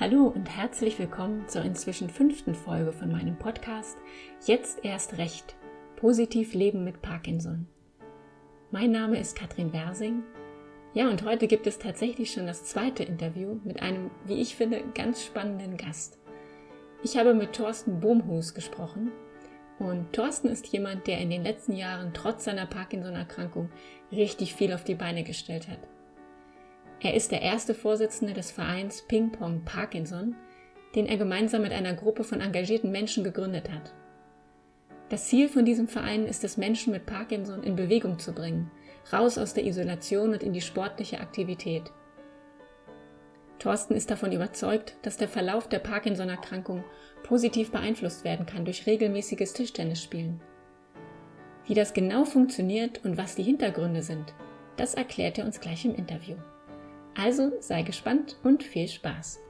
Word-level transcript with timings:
Hallo 0.00 0.28
und 0.34 0.46
herzlich 0.46 0.98
willkommen 0.98 1.46
zur 1.46 1.62
inzwischen 1.62 2.08
fünften 2.08 2.54
Folge 2.54 2.90
von 2.90 3.12
meinem 3.12 3.36
Podcast 3.36 3.98
Jetzt 4.46 4.82
erst 4.82 5.18
recht. 5.18 5.56
Positiv 5.96 6.54
leben 6.54 6.84
mit 6.84 7.02
Parkinson. 7.02 7.66
Mein 8.70 8.92
Name 8.92 9.18
ist 9.18 9.36
Katrin 9.36 9.74
Wersing. 9.74 10.22
Ja, 10.94 11.10
und 11.10 11.22
heute 11.26 11.48
gibt 11.48 11.66
es 11.66 11.78
tatsächlich 11.78 12.32
schon 12.32 12.46
das 12.46 12.64
zweite 12.64 13.04
Interview 13.04 13.60
mit 13.62 13.82
einem, 13.82 14.10
wie 14.24 14.40
ich 14.40 14.56
finde, 14.56 14.82
ganz 14.94 15.22
spannenden 15.22 15.76
Gast. 15.76 16.18
Ich 17.02 17.18
habe 17.18 17.34
mit 17.34 17.52
Thorsten 17.52 18.00
Bohmhus 18.00 18.54
gesprochen. 18.54 19.12
Und 19.78 20.14
Thorsten 20.14 20.48
ist 20.48 20.66
jemand, 20.68 21.08
der 21.08 21.18
in 21.18 21.28
den 21.28 21.44
letzten 21.44 21.74
Jahren 21.74 22.14
trotz 22.14 22.44
seiner 22.44 22.64
Parkinson-Erkrankung 22.64 23.68
richtig 24.10 24.54
viel 24.54 24.72
auf 24.72 24.82
die 24.82 24.94
Beine 24.94 25.24
gestellt 25.24 25.68
hat. 25.68 25.89
Er 27.02 27.14
ist 27.14 27.32
der 27.32 27.40
erste 27.40 27.74
Vorsitzende 27.74 28.34
des 28.34 28.50
Vereins 28.50 29.02
Ping 29.02 29.32
Pong 29.32 29.62
Parkinson, 29.64 30.36
den 30.94 31.06
er 31.06 31.16
gemeinsam 31.16 31.62
mit 31.62 31.72
einer 31.72 31.94
Gruppe 31.94 32.24
von 32.24 32.42
engagierten 32.42 32.90
Menschen 32.90 33.24
gegründet 33.24 33.70
hat. 33.70 33.94
Das 35.08 35.26
Ziel 35.26 35.48
von 35.48 35.64
diesem 35.64 35.88
Verein 35.88 36.26
ist 36.26 36.44
es, 36.44 36.58
Menschen 36.58 36.92
mit 36.92 37.06
Parkinson 37.06 37.62
in 37.62 37.74
Bewegung 37.74 38.18
zu 38.18 38.32
bringen, 38.32 38.70
raus 39.12 39.38
aus 39.38 39.54
der 39.54 39.64
Isolation 39.64 40.32
und 40.32 40.42
in 40.42 40.52
die 40.52 40.60
sportliche 40.60 41.20
Aktivität. 41.20 41.90
Thorsten 43.58 43.94
ist 43.94 44.10
davon 44.10 44.32
überzeugt, 44.32 44.96
dass 45.02 45.16
der 45.16 45.28
Verlauf 45.28 45.68
der 45.68 45.80
Parkinson-Erkrankung 45.80 46.84
positiv 47.22 47.70
beeinflusst 47.70 48.24
werden 48.24 48.46
kann 48.46 48.64
durch 48.64 48.86
regelmäßiges 48.86 49.54
Tischtennisspielen. 49.54 50.40
Wie 51.66 51.74
das 51.74 51.94
genau 51.94 52.24
funktioniert 52.24 53.04
und 53.04 53.16
was 53.16 53.36
die 53.36 53.42
Hintergründe 53.42 54.02
sind, 54.02 54.34
das 54.76 54.94
erklärt 54.94 55.38
er 55.38 55.44
uns 55.44 55.60
gleich 55.60 55.84
im 55.84 55.94
Interview. 55.94 56.36
Also 57.22 57.52
sei 57.60 57.82
gespannt 57.82 58.38
und 58.42 58.62
viel 58.62 58.88
Spaß. 58.88 59.40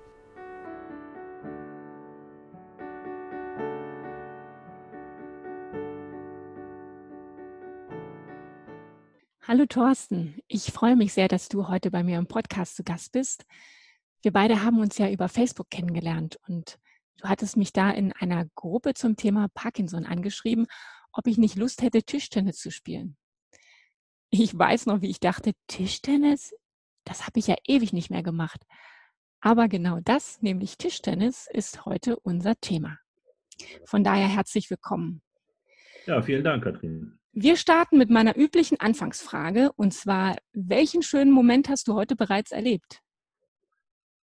Hallo 9.43 9.67
Thorsten, 9.67 10.41
ich 10.49 10.73
freue 10.73 10.97
mich 10.97 11.13
sehr, 11.13 11.29
dass 11.29 11.49
du 11.49 11.69
heute 11.69 11.93
bei 11.93 12.03
mir 12.03 12.19
im 12.19 12.27
Podcast 12.27 12.75
zu 12.75 12.83
Gast 12.83 13.13
bist. 13.13 13.45
Wir 14.23 14.33
beide 14.33 14.65
haben 14.65 14.81
uns 14.81 14.99
ja 14.99 15.09
über 15.09 15.29
Facebook 15.29 15.71
kennengelernt 15.71 16.41
und 16.49 16.81
du 17.19 17.29
hattest 17.29 17.57
mich 17.57 17.73
da 17.73 17.93
in 17.93 18.13
einer 18.15 18.47
Gruppe 18.57 18.95
zum 18.95 19.15
Thema 19.15 19.47
Parkinson 19.55 20.07
angeschrieben, 20.07 20.67
ob 21.13 21.29
ich 21.29 21.39
nicht 21.39 21.55
Lust 21.55 21.83
hätte, 21.83 22.03
Tischtennis 22.03 22.59
zu 22.59 22.73
spielen. 22.73 23.17
Ich 24.31 24.59
weiß 24.59 24.87
noch, 24.87 25.03
wie 25.03 25.11
ich 25.11 25.21
dachte, 25.21 25.53
Tischtennis? 25.69 26.53
Das 27.05 27.27
habe 27.27 27.39
ich 27.39 27.47
ja 27.47 27.57
ewig 27.67 27.93
nicht 27.93 28.11
mehr 28.11 28.23
gemacht. 28.23 28.63
Aber 29.41 29.69
genau 29.69 30.01
das, 30.05 30.43
nämlich 30.43 30.77
Tischtennis, 30.77 31.49
ist 31.53 31.87
heute 31.87 32.19
unser 32.21 32.55
Thema. 32.61 32.99
Von 33.85 34.05
daher 34.05 34.29
herzlich 34.29 34.71
willkommen. 34.71 35.23
Ja, 36.07 36.21
vielen 36.23 36.45
Dank, 36.45 36.65
Katrin. 36.65 37.19
Wir 37.33 37.57
starten 37.57 37.97
mit 37.97 38.11
meiner 38.11 38.37
üblichen 38.37 38.81
Anfangsfrage 38.81 39.71
und 39.77 39.95
zwar, 39.95 40.37
welchen 40.53 41.03
schönen 41.03 41.31
Moment 41.31 41.69
hast 41.69 41.89
du 41.89 41.95
heute 41.95 42.17
bereits 42.17 42.51
erlebt? 42.51 43.01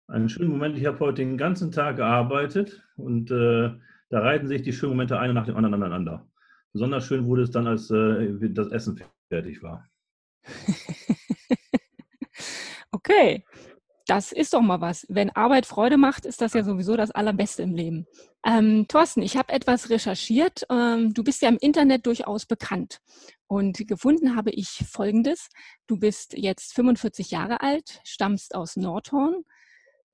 Einen 0.07 0.27
schönen 0.27 0.49
Moment, 0.49 0.77
ich 0.77 0.85
habe 0.85 0.99
heute 0.99 1.21
den 1.21 1.37
ganzen 1.37 1.71
Tag 1.71 1.95
gearbeitet 1.95 2.83
und 2.97 3.31
äh, 3.31 3.71
da 4.09 4.19
reiten 4.19 4.47
sich 4.47 4.61
die 4.61 4.73
schönen 4.73 4.91
Momente 4.91 5.17
eine 5.17 5.33
nach 5.33 5.45
dem 5.45 5.55
anderen 5.55 5.75
aneinander. 5.75 6.27
Besonders 6.73 7.05
schön 7.05 7.25
wurde 7.25 7.43
es 7.43 7.51
dann, 7.51 7.65
als 7.65 7.89
äh, 7.91 8.37
das 8.49 8.67
Essen 8.67 9.01
fertig 9.29 9.63
war. 9.63 9.89
Okay, 12.91 13.45
das 14.05 14.33
ist 14.33 14.53
doch 14.53 14.61
mal 14.61 14.81
was. 14.81 15.05
Wenn 15.07 15.29
Arbeit 15.29 15.65
Freude 15.65 15.97
macht, 15.97 16.25
ist 16.25 16.41
das 16.41 16.53
ja 16.53 16.63
sowieso 16.63 16.97
das 16.97 17.11
Allerbeste 17.11 17.63
im 17.63 17.73
Leben. 17.73 18.07
Ähm, 18.45 18.85
Thorsten, 18.89 19.21
ich 19.21 19.37
habe 19.37 19.53
etwas 19.53 19.89
recherchiert. 19.89 20.65
Ähm, 20.69 21.13
du 21.13 21.23
bist 21.23 21.41
ja 21.41 21.49
im 21.49 21.57
Internet 21.57 22.05
durchaus 22.05 22.45
bekannt. 22.45 22.99
Und 23.47 23.87
gefunden 23.87 24.35
habe 24.35 24.51
ich 24.51 24.83
Folgendes. 24.89 25.49
Du 25.87 25.97
bist 25.97 26.33
jetzt 26.37 26.73
45 26.73 27.31
Jahre 27.31 27.61
alt, 27.61 28.01
stammst 28.03 28.55
aus 28.55 28.75
Nordhorn, 28.75 29.43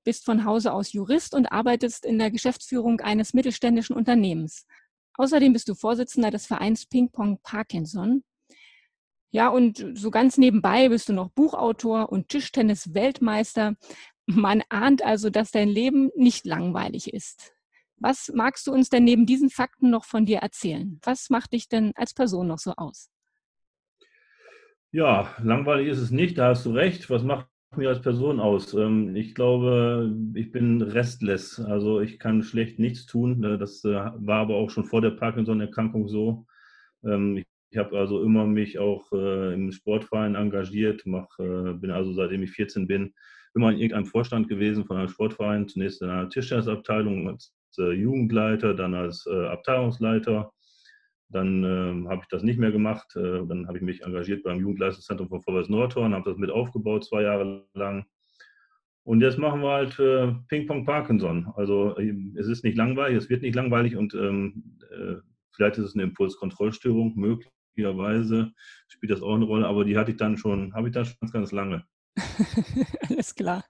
bist 0.04 0.24
von 0.24 0.44
Hause 0.44 0.72
aus 0.72 0.92
Jurist 0.92 1.34
und 1.34 1.46
arbeitest 1.46 2.04
in 2.04 2.18
der 2.18 2.30
Geschäftsführung 2.30 3.00
eines 3.00 3.34
mittelständischen 3.34 3.96
Unternehmens. 3.96 4.66
Außerdem 5.14 5.52
bist 5.52 5.68
du 5.68 5.74
Vorsitzender 5.74 6.30
des 6.30 6.46
Vereins 6.46 6.86
Ping 6.86 7.10
Pong 7.10 7.40
Parkinson 7.42 8.22
ja, 9.30 9.48
und 9.48 9.84
so 9.94 10.10
ganz 10.10 10.38
nebenbei 10.38 10.88
bist 10.88 11.08
du 11.08 11.12
noch 11.12 11.30
Buchautor 11.30 12.10
und 12.10 12.28
Tischtennis-Weltmeister. 12.28 13.76
Man 14.26 14.62
ahnt 14.70 15.04
also, 15.04 15.28
dass 15.30 15.50
dein 15.50 15.68
Leben 15.68 16.10
nicht 16.16 16.46
langweilig 16.46 17.12
ist. 17.12 17.52
Was 17.96 18.30
magst 18.34 18.66
du 18.66 18.72
uns 18.72 18.88
denn 18.88 19.04
neben 19.04 19.26
diesen 19.26 19.50
Fakten 19.50 19.90
noch 19.90 20.04
von 20.04 20.24
dir 20.24 20.38
erzählen? 20.38 20.98
Was 21.02 21.30
macht 21.30 21.52
dich 21.52 21.68
denn 21.68 21.92
als 21.96 22.14
Person 22.14 22.46
noch 22.46 22.58
so 22.58 22.72
aus? 22.76 23.10
Ja, 24.92 25.34
langweilig 25.42 25.88
ist 25.88 25.98
es 25.98 26.10
nicht, 26.10 26.38
da 26.38 26.48
hast 26.48 26.64
du 26.64 26.70
recht. 26.70 27.10
Was 27.10 27.22
macht 27.22 27.48
mich 27.76 27.86
als 27.86 28.00
Person 28.00 28.40
aus? 28.40 28.72
Ähm, 28.72 29.14
ich 29.14 29.34
glaube, 29.34 30.16
ich 30.34 30.52
bin 30.52 30.80
restless. 30.80 31.60
Also 31.60 32.00
ich 32.00 32.18
kann 32.18 32.42
schlecht 32.42 32.78
nichts 32.78 33.04
tun. 33.04 33.42
Das 33.42 33.84
äh, 33.84 33.90
war 33.90 34.40
aber 34.40 34.54
auch 34.54 34.70
schon 34.70 34.84
vor 34.84 35.02
der 35.02 35.10
Parkinson-Erkrankung 35.10 36.08
so. 36.08 36.46
Ähm, 37.04 37.36
ich 37.36 37.46
ich 37.70 37.78
habe 37.78 37.98
also 37.98 38.22
immer 38.22 38.46
mich 38.46 38.78
auch 38.78 39.10
äh, 39.12 39.54
im 39.54 39.70
Sportverein 39.72 40.34
engagiert, 40.34 41.02
mach, 41.04 41.38
äh, 41.38 41.74
bin 41.74 41.90
also 41.90 42.12
seitdem 42.12 42.42
ich 42.42 42.52
14 42.52 42.86
bin 42.86 43.12
immer 43.54 43.70
in 43.70 43.78
irgendeinem 43.78 44.06
Vorstand 44.06 44.48
gewesen 44.48 44.84
von 44.86 44.96
einem 44.96 45.08
Sportverein, 45.08 45.68
zunächst 45.68 46.00
in 46.02 46.08
einer 46.08 46.28
Tischtennisabteilung 46.28 47.28
als 47.28 47.52
äh, 47.78 47.92
Jugendleiter, 47.92 48.74
dann 48.74 48.94
als 48.94 49.26
äh, 49.26 49.46
Abteilungsleiter. 49.46 50.52
Dann 51.30 51.62
ähm, 51.64 52.08
habe 52.08 52.22
ich 52.22 52.28
das 52.28 52.42
nicht 52.42 52.58
mehr 52.58 52.72
gemacht. 52.72 53.14
Äh, 53.16 53.46
dann 53.46 53.66
habe 53.66 53.76
ich 53.76 53.84
mich 53.84 54.02
engagiert 54.02 54.44
beim 54.44 54.60
Jugendleistungszentrum 54.60 55.28
von 55.28 55.42
Vorwärts 55.42 55.68
Nordhorn, 55.68 56.14
habe 56.14 56.30
das 56.30 56.38
mit 56.38 56.50
aufgebaut 56.50 57.04
zwei 57.04 57.22
Jahre 57.22 57.66
lang. 57.74 58.06
Und 59.04 59.20
jetzt 59.20 59.38
machen 59.38 59.60
wir 59.60 59.70
halt 59.70 59.98
äh, 59.98 60.34
Ping-Pong 60.48 60.86
Parkinson. 60.86 61.52
Also 61.56 61.96
es 61.98 62.46
ist 62.46 62.64
nicht 62.64 62.76
langweilig, 62.76 63.18
es 63.18 63.30
wird 63.30 63.42
nicht 63.42 63.54
langweilig 63.54 63.96
und 63.96 64.14
ähm, 64.14 64.78
vielleicht 65.52 65.78
ist 65.78 65.84
es 65.84 65.94
eine 65.94 66.04
Impulskontrollstörung 66.04 67.14
möglich 67.16 67.48
möglicherweise 67.78 68.52
spielt 68.88 69.12
das 69.12 69.22
auch 69.22 69.34
eine 69.34 69.44
Rolle, 69.44 69.66
aber 69.66 69.84
die 69.84 69.96
hatte 69.96 70.10
ich 70.10 70.16
dann 70.16 70.36
schon, 70.36 70.74
habe 70.74 70.88
ich 70.88 70.94
dann 70.94 71.04
schon 71.04 71.16
ganz, 71.20 71.32
ganz 71.32 71.52
lange. 71.52 71.84
Alles 73.08 73.34
klar. 73.34 73.64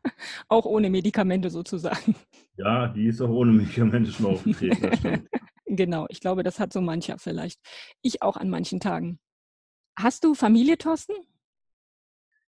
Auch 0.49 0.65
ohne 0.65 0.89
Medikamente 0.89 1.51
sozusagen. 1.51 2.15
Ja, 2.57 2.89
die 2.89 3.07
ist 3.07 3.21
auch 3.21 3.29
ohne 3.29 3.53
Medikamente 3.53 4.11
schon 4.11 4.27
aufgetreten, 4.27 5.29
genau, 5.67 6.07
ich 6.09 6.21
glaube, 6.21 6.43
das 6.43 6.59
hat 6.59 6.73
so 6.73 6.81
mancher 6.81 7.19
vielleicht. 7.19 7.61
Ich 8.03 8.23
auch 8.23 8.37
an 8.37 8.49
manchen 8.49 8.81
Tagen. 8.81 9.19
Hast 9.99 10.25
du 10.25 10.35
Familie, 10.35 10.79
Thorsten? 10.79 11.15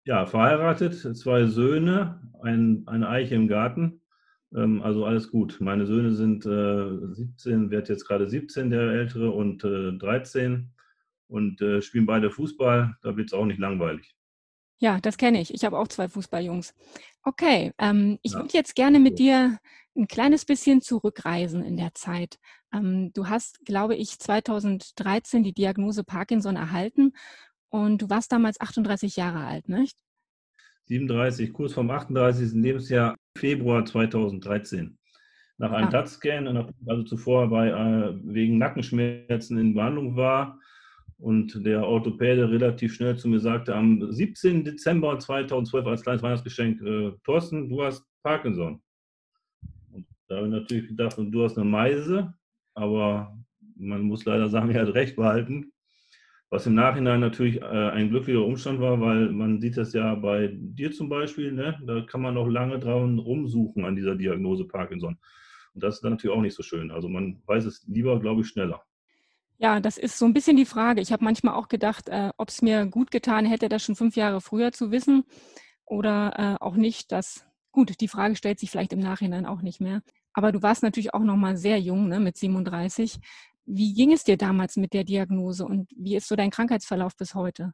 Ja, 0.04 0.24
verheiratet, 0.26 0.94
zwei 0.94 1.46
Söhne, 1.46 2.22
ein, 2.42 2.84
eine 2.86 3.08
Eiche 3.08 3.34
im 3.34 3.48
Garten. 3.48 4.00
Ähm, 4.54 4.80
also 4.82 5.04
alles 5.04 5.30
gut. 5.30 5.58
Meine 5.60 5.84
Söhne 5.84 6.12
sind 6.12 6.46
äh, 6.46 7.14
17, 7.14 7.70
wird 7.70 7.88
jetzt 7.88 8.06
gerade 8.06 8.28
17, 8.28 8.70
der 8.70 8.92
ältere, 8.92 9.30
und 9.30 9.64
äh, 9.64 9.92
13 9.92 10.70
und 11.28 11.60
äh, 11.60 11.80
spielen 11.82 12.06
beide 12.06 12.30
Fußball. 12.30 12.96
Da 13.02 13.16
wird 13.16 13.28
es 13.28 13.32
auch 13.32 13.46
nicht 13.46 13.60
langweilig. 13.60 14.14
Ja, 14.80 15.00
das 15.00 15.16
kenne 15.16 15.40
ich. 15.40 15.52
Ich 15.52 15.64
habe 15.64 15.78
auch 15.78 15.88
zwei 15.88 16.08
Fußballjungs. 16.08 16.74
Okay, 17.22 17.72
ähm, 17.78 18.18
ich 18.22 18.32
ja. 18.32 18.38
würde 18.38 18.54
jetzt 18.54 18.74
gerne 18.74 19.00
mit 19.00 19.18
dir 19.18 19.58
ein 19.96 20.06
kleines 20.06 20.44
bisschen 20.44 20.80
zurückreisen 20.80 21.64
in 21.64 21.76
der 21.76 21.94
Zeit. 21.94 22.38
Ähm, 22.72 23.12
du 23.12 23.28
hast, 23.28 23.64
glaube 23.64 23.96
ich, 23.96 24.18
2013 24.18 25.42
die 25.42 25.52
Diagnose 25.52 26.04
Parkinson 26.04 26.56
erhalten 26.56 27.12
und 27.70 28.02
du 28.02 28.10
warst 28.10 28.30
damals 28.30 28.60
38 28.60 29.16
Jahre 29.16 29.44
alt, 29.44 29.68
nicht? 29.68 29.98
37, 30.86 31.52
kurz 31.52 31.74
vom 31.74 31.90
38. 31.90 32.52
Lebensjahr, 32.52 33.16
Februar 33.36 33.84
2013. 33.84 34.96
Nach 35.58 35.72
einem 35.72 35.90
ja. 35.90 35.90
DAT-Scan, 35.90 36.72
also 36.86 37.02
zuvor 37.02 37.50
bei, 37.50 37.68
äh, 37.68 38.14
wegen 38.22 38.58
Nackenschmerzen 38.58 39.58
in 39.58 39.74
Behandlung 39.74 40.16
war, 40.16 40.58
und 41.18 41.64
der 41.66 41.84
Orthopäde 41.86 42.48
relativ 42.50 42.94
schnell 42.94 43.16
zu 43.16 43.28
mir 43.28 43.40
sagte, 43.40 43.74
am 43.74 44.12
17. 44.12 44.64
Dezember 44.64 45.18
2012 45.18 45.86
als 45.86 46.02
kleines 46.02 46.22
Weihnachtsgeschenk, 46.22 46.80
äh, 46.80 47.12
Thorsten, 47.24 47.68
du 47.68 47.82
hast 47.82 48.04
Parkinson. 48.22 48.80
Und 49.90 50.06
da 50.28 50.36
habe 50.36 50.46
ich 50.46 50.52
natürlich 50.52 50.88
gedacht, 50.88 51.16
du 51.18 51.42
hast 51.42 51.58
eine 51.58 51.68
Meise, 51.68 52.32
aber 52.74 53.36
man 53.76 54.02
muss 54.02 54.24
leider 54.24 54.48
sagen, 54.48 54.70
er 54.74 54.86
hat 54.86 54.94
recht 54.94 55.16
behalten. 55.16 55.72
Was 56.50 56.66
im 56.66 56.74
Nachhinein 56.74 57.20
natürlich 57.20 57.60
äh, 57.60 57.64
ein 57.64 58.08
glücklicher 58.08 58.44
Umstand 58.44 58.80
war, 58.80 58.98
weil 59.00 59.30
man 59.30 59.60
sieht 59.60 59.76
das 59.76 59.92
ja 59.92 60.14
bei 60.14 60.50
dir 60.54 60.92
zum 60.92 61.08
Beispiel, 61.08 61.52
ne? 61.52 61.78
da 61.84 62.00
kann 62.02 62.22
man 62.22 62.34
noch 62.34 62.48
lange 62.48 62.78
dran 62.78 63.18
rumsuchen 63.18 63.84
an 63.84 63.96
dieser 63.96 64.14
Diagnose 64.14 64.64
Parkinson. 64.64 65.18
Und 65.74 65.82
das 65.82 65.96
ist 65.96 66.04
dann 66.04 66.12
natürlich 66.12 66.34
auch 66.34 66.40
nicht 66.40 66.54
so 66.54 66.62
schön. 66.62 66.90
Also 66.90 67.08
man 67.08 67.42
weiß 67.46 67.66
es 67.66 67.86
lieber, 67.86 68.18
glaube 68.18 68.40
ich, 68.40 68.48
schneller. 68.48 68.82
Ja, 69.58 69.80
das 69.80 69.98
ist 69.98 70.18
so 70.18 70.24
ein 70.24 70.32
bisschen 70.34 70.56
die 70.56 70.64
Frage. 70.64 71.00
Ich 71.00 71.12
habe 71.12 71.24
manchmal 71.24 71.54
auch 71.54 71.68
gedacht, 71.68 72.08
äh, 72.08 72.30
ob 72.36 72.48
es 72.48 72.62
mir 72.62 72.86
gut 72.86 73.10
getan 73.10 73.44
hätte, 73.44 73.68
das 73.68 73.82
schon 73.82 73.96
fünf 73.96 74.16
Jahre 74.16 74.40
früher 74.40 74.72
zu 74.72 74.90
wissen 74.92 75.24
oder 75.84 76.58
äh, 76.60 76.64
auch 76.64 76.76
nicht. 76.76 77.10
Das 77.12 77.44
Gut, 77.72 78.00
die 78.00 78.08
Frage 78.08 78.34
stellt 78.34 78.58
sich 78.58 78.70
vielleicht 78.70 78.92
im 78.92 78.98
Nachhinein 78.98 79.46
auch 79.46 79.62
nicht 79.62 79.80
mehr. 79.80 80.02
Aber 80.32 80.52
du 80.52 80.62
warst 80.62 80.82
natürlich 80.82 81.14
auch 81.14 81.22
noch 81.22 81.36
mal 81.36 81.56
sehr 81.56 81.78
jung, 81.78 82.08
ne, 82.08 82.18
mit 82.18 82.36
37. 82.36 83.18
Wie 83.66 83.94
ging 83.94 84.12
es 84.12 84.24
dir 84.24 84.36
damals 84.36 84.76
mit 84.76 84.92
der 84.94 85.04
Diagnose 85.04 85.64
und 85.64 85.88
wie 85.96 86.16
ist 86.16 86.28
so 86.28 86.36
dein 86.36 86.50
Krankheitsverlauf 86.50 87.16
bis 87.16 87.34
heute? 87.34 87.72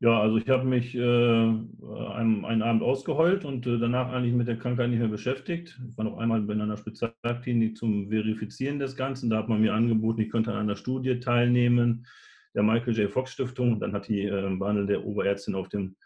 Ja, 0.00 0.20
also 0.20 0.36
ich 0.36 0.48
habe 0.48 0.64
mich 0.64 0.94
äh, 0.94 1.00
einen, 1.00 2.44
einen, 2.44 2.62
Abend 2.62 2.82
ausgeheult 2.82 3.44
und 3.44 3.66
äh, 3.66 3.78
danach 3.78 4.12
eigentlich 4.12 4.34
mit 4.34 4.48
der 4.48 4.58
Krankheit 4.58 4.90
nicht 4.90 4.98
mehr 4.98 5.08
beschäftigt. 5.08 5.80
Ich 5.88 5.96
war 5.96 6.04
noch 6.04 6.18
einmal 6.18 6.40
in 6.50 6.60
einer 6.60 6.76
Spezialklinik 6.76 7.76
zum 7.76 8.10
Verifizieren 8.10 8.78
des 8.78 8.96
Ganzen. 8.96 9.30
Da 9.30 9.38
hat 9.38 9.48
man 9.48 9.60
mir 9.60 9.72
angeboten, 9.72 10.20
ich 10.20 10.30
könnte 10.30 10.52
an 10.52 10.58
einer 10.58 10.76
Studie 10.76 11.20
teilnehmen, 11.20 12.06
der 12.54 12.64
Michael 12.64 12.98
J. 12.98 13.10
Fox 13.10 13.32
Stiftung. 13.32 13.78
Dann 13.78 13.92
hat 13.92 14.08
die 14.08 14.24
äh, 14.24 14.56
Behandel 14.58 14.86
der 14.86 15.04
Oberärztin 15.04 15.54
auf 15.54 15.68
dem 15.68 15.96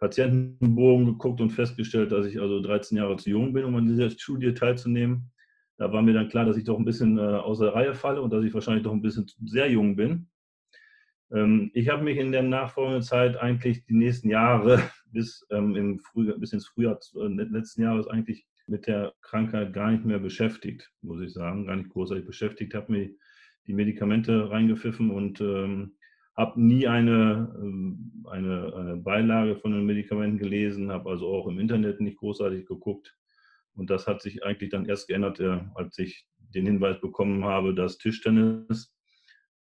Patientenbogen 0.00 1.06
geguckt 1.06 1.40
und 1.40 1.50
festgestellt, 1.50 2.10
dass 2.10 2.26
ich 2.26 2.40
also 2.40 2.60
13 2.60 2.98
Jahre 2.98 3.16
zu 3.16 3.30
jung 3.30 3.52
bin, 3.52 3.64
um 3.64 3.76
an 3.76 3.86
dieser 3.86 4.10
Studie 4.10 4.54
teilzunehmen. 4.54 5.30
Da 5.76 5.92
war 5.92 6.02
mir 6.02 6.14
dann 6.14 6.28
klar, 6.28 6.46
dass 6.46 6.56
ich 6.56 6.64
doch 6.64 6.78
ein 6.78 6.84
bisschen 6.84 7.18
äh, 7.18 7.20
außer 7.20 7.74
Reihe 7.74 7.94
falle 7.94 8.20
und 8.20 8.32
dass 8.32 8.44
ich 8.44 8.52
wahrscheinlich 8.52 8.82
doch 8.82 8.92
ein 8.92 9.02
bisschen 9.02 9.26
sehr 9.44 9.70
jung 9.70 9.94
bin. 9.94 10.29
Ähm, 11.32 11.70
ich 11.74 11.88
habe 11.88 12.02
mich 12.02 12.18
in 12.18 12.32
der 12.32 12.42
nachfolgenden 12.42 13.02
Zeit 13.02 13.36
eigentlich 13.36 13.84
die 13.86 13.94
nächsten 13.94 14.28
Jahre 14.28 14.82
bis, 15.12 15.46
ähm, 15.50 15.98
Frühjahr, 15.98 16.38
bis 16.38 16.52
ins 16.52 16.66
Frühjahr 16.66 16.98
äh, 17.16 17.26
letzten 17.26 17.82
Jahres 17.82 18.06
eigentlich 18.08 18.46
mit 18.66 18.86
der 18.86 19.12
Krankheit 19.22 19.72
gar 19.72 19.90
nicht 19.90 20.04
mehr 20.04 20.20
beschäftigt, 20.20 20.90
muss 21.02 21.20
ich 21.20 21.32
sagen, 21.32 21.66
gar 21.66 21.76
nicht 21.76 21.90
großartig 21.90 22.24
beschäftigt, 22.24 22.74
habe 22.74 22.92
mir 22.92 23.10
die 23.66 23.72
Medikamente 23.72 24.50
reingepfiffen 24.50 25.10
und 25.10 25.40
ähm, 25.40 25.96
habe 26.36 26.60
nie 26.60 26.86
eine, 26.86 27.54
ähm, 27.60 28.24
eine, 28.30 28.72
eine, 28.74 28.96
Beilage 28.96 29.56
von 29.56 29.72
den 29.72 29.84
Medikamenten 29.84 30.38
gelesen, 30.38 30.90
habe 30.90 31.10
also 31.10 31.26
auch 31.28 31.48
im 31.48 31.58
Internet 31.58 32.00
nicht 32.00 32.18
großartig 32.18 32.66
geguckt. 32.66 33.16
Und 33.74 33.90
das 33.90 34.06
hat 34.06 34.22
sich 34.22 34.44
eigentlich 34.44 34.70
dann 34.70 34.86
erst 34.86 35.08
geändert, 35.08 35.40
äh, 35.40 35.60
als 35.74 35.98
ich 35.98 36.26
den 36.54 36.66
Hinweis 36.66 37.00
bekommen 37.00 37.44
habe, 37.44 37.74
dass 37.74 37.98
Tischtennis, 37.98 38.96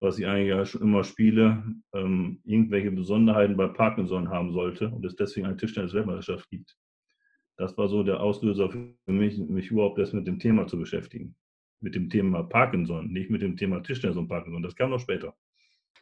was 0.05 0.19
ich 0.19 0.25
eigentlich 0.25 0.49
ja 0.49 0.65
schon 0.65 0.81
immer 0.81 1.03
spiele, 1.03 1.63
ähm, 1.93 2.39
irgendwelche 2.45 2.91
Besonderheiten 2.91 3.57
bei 3.57 3.67
Parkinson 3.67 4.29
haben 4.29 4.51
sollte 4.53 4.89
und 4.89 5.05
es 5.05 5.15
deswegen 5.15 5.47
eine 5.47 5.57
Tischtennis-Weltmeisterschaft 5.57 6.49
gibt. 6.49 6.77
Das 7.57 7.77
war 7.77 7.87
so 7.87 8.03
der 8.03 8.19
Auslöser 8.21 8.69
für 8.69 8.95
mich, 9.07 9.37
mich 9.37 9.71
überhaupt 9.71 9.99
erst 9.99 10.13
mit 10.13 10.27
dem 10.27 10.39
Thema 10.39 10.67
zu 10.67 10.77
beschäftigen. 10.77 11.35
Mit 11.81 11.95
dem 11.95 12.09
Thema 12.09 12.43
Parkinson, 12.43 13.11
nicht 13.11 13.29
mit 13.29 13.41
dem 13.41 13.57
Thema 13.57 13.81
Tischtennis 13.81 14.17
und 14.17 14.27
Parkinson. 14.27 14.63
Das 14.63 14.75
kam 14.75 14.91
noch 14.91 14.99
später 14.99 15.35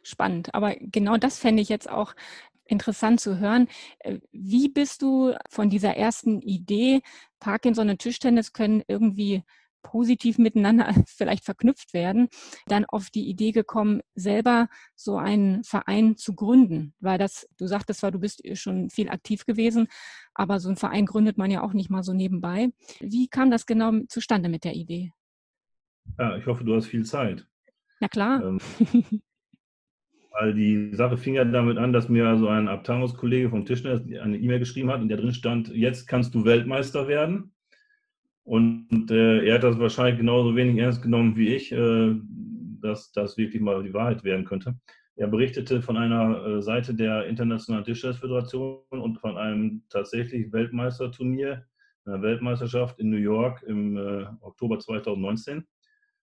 spannend. 0.06 0.54
Aber 0.54 0.74
genau 0.78 1.16
das 1.16 1.38
fände 1.38 1.62
ich 1.62 1.68
jetzt 1.68 1.88
auch 1.88 2.14
interessant 2.66 3.20
zu 3.20 3.38
hören. 3.38 3.68
Äh, 3.98 4.18
wie 4.32 4.68
bist 4.68 5.02
du 5.02 5.34
von 5.50 5.68
dieser 5.68 5.96
ersten 5.96 6.40
Idee, 6.40 7.02
Parkinson 7.40 7.90
und 7.90 7.98
Tischtennis 7.98 8.52
können 8.52 8.82
irgendwie 8.88 9.42
positiv 9.84 10.38
miteinander 10.38 10.92
vielleicht 11.06 11.44
verknüpft 11.44 11.94
werden, 11.94 12.28
dann 12.66 12.84
auf 12.86 13.10
die 13.10 13.28
Idee 13.28 13.52
gekommen, 13.52 14.00
selber 14.16 14.68
so 14.96 15.16
einen 15.16 15.62
Verein 15.62 16.16
zu 16.16 16.34
gründen? 16.34 16.94
Weil 16.98 17.18
das, 17.18 17.46
du 17.56 17.68
sagtest 17.68 18.00
zwar, 18.00 18.10
du 18.10 18.18
bist 18.18 18.42
schon 18.58 18.90
viel 18.90 19.08
aktiv 19.08 19.44
gewesen, 19.44 19.86
aber 20.34 20.58
so 20.58 20.68
einen 20.68 20.76
Verein 20.76 21.06
gründet 21.06 21.38
man 21.38 21.52
ja 21.52 21.62
auch 21.62 21.72
nicht 21.72 21.90
mal 21.90 22.02
so 22.02 22.12
nebenbei. 22.12 22.70
Wie 22.98 23.28
kam 23.28 23.52
das 23.52 23.66
genau 23.66 23.92
zustande 24.08 24.48
mit 24.48 24.64
der 24.64 24.74
Idee? 24.74 25.12
Ja, 26.18 26.36
ich 26.36 26.46
hoffe, 26.46 26.64
du 26.64 26.74
hast 26.74 26.86
viel 26.86 27.04
Zeit. 27.04 27.46
Na 28.00 28.08
klar. 28.08 28.42
Ähm, 28.42 28.58
Weil 30.36 30.52
die 30.52 30.92
Sache 30.94 31.16
fing 31.16 31.34
ja 31.34 31.44
damit 31.44 31.78
an, 31.78 31.92
dass 31.92 32.08
mir 32.08 32.26
also 32.26 32.48
ein 32.48 32.66
Abteilungskollege 32.66 33.50
vom 33.50 33.64
Tischner 33.64 34.02
eine 34.20 34.36
E-Mail 34.36 34.58
geschrieben 34.58 34.90
hat, 34.90 35.00
in 35.00 35.08
der 35.08 35.18
drin 35.18 35.32
stand, 35.32 35.68
jetzt 35.68 36.08
kannst 36.08 36.34
du 36.34 36.44
Weltmeister 36.44 37.06
werden. 37.06 37.53
Und 38.44 39.10
äh, 39.10 39.46
er 39.46 39.54
hat 39.54 39.64
das 39.64 39.78
wahrscheinlich 39.78 40.18
genauso 40.18 40.54
wenig 40.54 40.78
ernst 40.78 41.02
genommen 41.02 41.36
wie 41.36 41.54
ich, 41.54 41.72
äh, 41.72 42.14
dass 42.80 43.10
das 43.12 43.38
wirklich 43.38 43.62
mal 43.62 43.82
die 43.82 43.94
Wahrheit 43.94 44.22
werden 44.22 44.44
könnte. 44.44 44.76
Er 45.16 45.28
berichtete 45.28 45.80
von 45.80 45.96
einer 45.96 46.44
äh, 46.44 46.62
Seite 46.62 46.94
der 46.94 47.26
Internationalen 47.26 47.84
Tischtennisföderation 47.84 48.82
und 48.90 49.18
von 49.18 49.38
einem 49.38 49.82
tatsächlich 49.88 50.52
Weltmeisterturnier, 50.52 51.64
einer 52.04 52.20
Weltmeisterschaft 52.20 52.98
in 52.98 53.10
New 53.10 53.16
York 53.16 53.62
im 53.62 53.96
äh, 53.96 54.26
Oktober 54.40 54.78
2019 54.78 55.64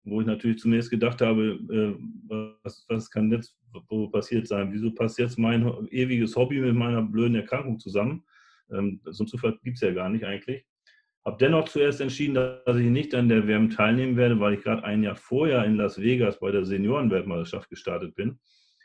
wo 0.06 0.22
ich 0.22 0.28
natürlich 0.28 0.60
zunächst 0.60 0.92
gedacht 0.92 1.22
habe, 1.22 1.60
äh, 1.70 1.96
was, 2.64 2.86
was 2.88 3.10
kann 3.10 3.32
jetzt 3.32 3.58
passiert 4.12 4.48
sein? 4.48 4.72
Wieso 4.72 4.92
passt 4.92 5.18
jetzt 5.18 5.38
mein 5.38 5.66
ewiges 5.90 6.36
Hobby 6.36 6.60
mit 6.60 6.76
meiner 6.76 7.02
blöden 7.02 7.36
Erkrankung 7.36 7.80
zusammen? 7.80 8.24
Ähm, 8.72 9.02
so 9.04 9.24
einen 9.24 9.28
Zufall 9.28 9.58
gibt 9.64 9.78
es 9.78 9.82
ja 9.82 9.92
gar 9.92 10.10
nicht 10.10 10.24
eigentlich. 10.24 10.66
Habe 11.26 11.38
dennoch 11.40 11.68
zuerst 11.68 12.02
entschieden, 12.02 12.36
dass 12.36 12.78
ich 12.78 12.86
nicht 12.86 13.16
an 13.16 13.28
der 13.28 13.48
WM 13.48 13.72
teilnehmen 13.72 14.16
werde, 14.16 14.40
weil 14.40 14.54
ich 14.54 14.62
gerade 14.62 14.84
ein 14.84 15.02
Jahr 15.02 15.16
vorher 15.16 15.64
in 15.66 15.76
Las 15.76 16.00
Vegas 16.00 16.40
bei 16.40 16.52
der 16.52 16.66
Seniorenweltmeisterschaft 16.66 17.68
gestartet 17.70 18.14
bin. 18.14 18.40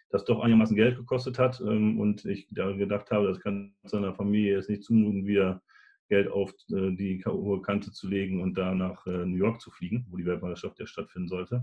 Das 0.08 0.24
doch 0.24 0.40
einigermaßen 0.40 0.74
Geld 0.74 0.96
gekostet 0.96 1.38
hat 1.38 1.60
ähm, 1.60 2.00
und 2.00 2.24
ich 2.24 2.48
da 2.50 2.72
gedacht 2.72 3.10
habe, 3.10 3.28
das 3.28 3.40
kann 3.40 3.74
seiner 3.84 4.14
Familie 4.14 4.56
jetzt 4.56 4.70
nicht 4.70 4.82
zumuten, 4.82 5.26
wie 5.26 5.36
er 5.36 5.62
Geld 6.08 6.28
auf 6.28 6.52
äh, 6.70 6.90
die 6.92 7.22
hohe 7.26 7.60
Kante 7.60 7.92
zu 7.92 8.08
legen 8.08 8.40
und 8.40 8.56
da 8.56 8.74
nach 8.74 9.06
äh, 9.06 9.26
New 9.26 9.36
York 9.36 9.60
zu 9.60 9.70
fliegen, 9.70 10.06
wo 10.08 10.16
die 10.16 10.24
Weltmeisterschaft 10.24 10.80
ja 10.80 10.86
stattfinden 10.86 11.28
sollte. 11.28 11.62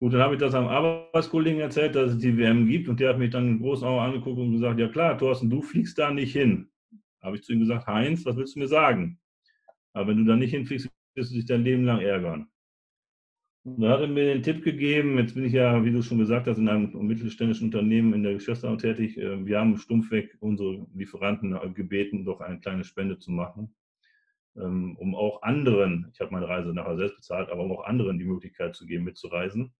Gut, 0.00 0.14
dann 0.14 0.20
habe 0.20 0.34
ich 0.34 0.40
das 0.40 0.54
am 0.54 0.66
Arbeitskollegen 0.66 1.60
erzählt, 1.60 1.94
dass 1.94 2.12
es 2.12 2.18
die 2.18 2.36
WM 2.36 2.66
gibt 2.66 2.88
und 2.88 2.98
der 2.98 3.10
hat 3.10 3.18
mich 3.18 3.30
dann 3.30 3.52
mit 3.52 3.62
großen 3.62 3.86
Augen 3.86 4.00
angeguckt 4.00 4.38
und 4.38 4.52
gesagt, 4.52 4.80
ja 4.80 4.88
klar, 4.88 5.16
Thorsten, 5.16 5.48
du 5.48 5.62
fliegst 5.62 5.96
da 5.96 6.10
nicht 6.10 6.32
hin. 6.32 6.70
Habe 7.22 7.36
ich 7.36 7.42
zu 7.42 7.52
ihm 7.52 7.60
gesagt, 7.60 7.86
Heinz, 7.86 8.26
was 8.26 8.36
willst 8.36 8.56
du 8.56 8.60
mir 8.60 8.68
sagen? 8.68 9.19
Aber 9.92 10.08
wenn 10.08 10.18
du 10.18 10.24
da 10.24 10.36
nicht 10.36 10.50
hinfliegst, 10.50 10.88
wirst 11.14 11.30
du 11.30 11.36
dich 11.36 11.46
dein 11.46 11.64
Leben 11.64 11.84
lang 11.84 12.00
ärgern. 12.00 12.48
Und 13.64 13.82
da 13.82 13.90
hat 13.90 14.00
er 14.00 14.08
mir 14.08 14.24
den 14.24 14.42
Tipp 14.42 14.64
gegeben, 14.64 15.18
jetzt 15.18 15.34
bin 15.34 15.44
ich 15.44 15.52
ja, 15.52 15.84
wie 15.84 15.92
du 15.92 16.00
schon 16.00 16.18
gesagt 16.18 16.46
hast, 16.46 16.56
in 16.56 16.68
einem 16.68 17.06
mittelständischen 17.06 17.66
Unternehmen 17.66 18.14
in 18.14 18.22
der 18.22 18.32
Geschäftsleitung 18.34 18.78
tätig. 18.78 19.18
Äh, 19.18 19.44
wir 19.44 19.58
haben 19.58 19.76
stumpfweg 19.76 20.36
unsere 20.40 20.86
Lieferanten 20.94 21.58
gebeten, 21.74 22.24
doch 22.24 22.40
eine 22.40 22.58
kleine 22.58 22.84
Spende 22.84 23.18
zu 23.18 23.30
machen, 23.30 23.74
ähm, 24.56 24.96
um 24.96 25.14
auch 25.14 25.42
anderen, 25.42 26.10
ich 26.14 26.20
habe 26.20 26.32
meine 26.32 26.48
Reise 26.48 26.72
nachher 26.72 26.96
selbst 26.96 27.16
bezahlt, 27.16 27.50
aber 27.50 27.64
um 27.64 27.72
auch 27.72 27.84
anderen 27.84 28.18
die 28.18 28.24
Möglichkeit 28.24 28.74
zu 28.74 28.86
geben, 28.86 29.04
mitzureisen. 29.04 29.72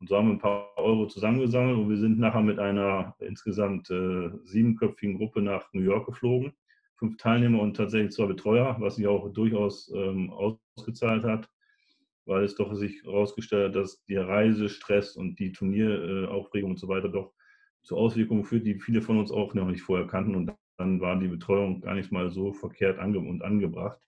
Und 0.00 0.08
so 0.08 0.16
haben 0.16 0.28
wir 0.28 0.34
ein 0.34 0.38
paar 0.38 0.78
Euro 0.78 1.06
zusammengesammelt 1.06 1.76
und 1.76 1.88
wir 1.90 1.96
sind 1.96 2.20
nachher 2.20 2.42
mit 2.42 2.60
einer 2.60 3.16
insgesamt 3.18 3.90
äh, 3.90 4.30
siebenköpfigen 4.44 5.18
Gruppe 5.18 5.42
nach 5.42 5.72
New 5.72 5.82
York 5.82 6.06
geflogen. 6.06 6.52
Fünf 6.98 7.16
Teilnehmer 7.16 7.60
und 7.60 7.76
tatsächlich 7.76 8.12
zwei 8.12 8.26
Betreuer, 8.26 8.76
was 8.80 8.96
sich 8.96 9.06
auch 9.06 9.32
durchaus 9.32 9.92
ähm, 9.94 10.30
ausgezahlt 10.30 11.24
hat 11.24 11.48
weil 12.28 12.44
es 12.44 12.54
doch 12.54 12.74
sich 12.74 13.02
herausgestellt 13.04 13.68
hat, 13.68 13.82
dass 13.82 14.04
der 14.04 14.28
Reisestress 14.28 15.16
und 15.16 15.38
die 15.38 15.50
Turnieraufregung 15.50 16.72
und 16.72 16.78
so 16.78 16.86
weiter 16.86 17.08
doch 17.08 17.32
zu 17.82 17.96
Auswirkungen 17.96 18.44
führt, 18.44 18.66
die 18.66 18.78
viele 18.78 19.00
von 19.00 19.18
uns 19.18 19.32
auch 19.32 19.54
noch 19.54 19.66
nicht 19.66 19.80
vorher 19.80 20.06
kannten. 20.06 20.34
Und 20.34 20.52
dann 20.76 21.00
war 21.00 21.18
die 21.18 21.28
Betreuung 21.28 21.80
gar 21.80 21.94
nicht 21.94 22.12
mal 22.12 22.30
so 22.30 22.52
verkehrt 22.52 22.98
ange 22.98 23.18
und 23.18 23.42
angebracht. 23.42 23.98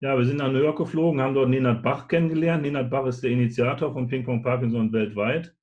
Ja, 0.00 0.16
wir 0.16 0.24
sind 0.24 0.36
nach 0.36 0.52
New 0.52 0.62
York 0.62 0.78
geflogen, 0.78 1.20
haben 1.20 1.34
dort 1.34 1.48
Nenad 1.48 1.82
Bach 1.82 2.06
kennengelernt. 2.06 2.62
Nenad 2.62 2.88
Bach 2.88 3.06
ist 3.06 3.24
der 3.24 3.32
Initiator 3.32 3.92
von 3.92 4.06
Ping 4.06 4.24
Pong 4.24 4.44
Parkinson 4.44 4.92
weltweit, 4.92 5.56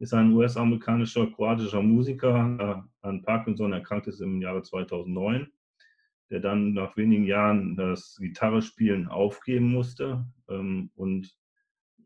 ist 0.00 0.12
ein 0.12 0.32
US-amerikanischer, 0.32 1.30
kroatischer 1.30 1.82
Musiker, 1.82 2.56
der 2.58 2.88
an 3.02 3.22
Parkinson 3.22 3.72
erkrankt 3.72 4.08
ist 4.08 4.20
im 4.20 4.42
Jahre 4.42 4.62
2009 4.62 5.46
der 6.30 6.40
dann 6.40 6.72
nach 6.72 6.96
wenigen 6.96 7.24
Jahren 7.24 7.76
das 7.76 8.16
Gitarrespielen 8.20 9.08
aufgeben 9.08 9.72
musste 9.72 10.24
ähm, 10.48 10.90
und 10.94 11.36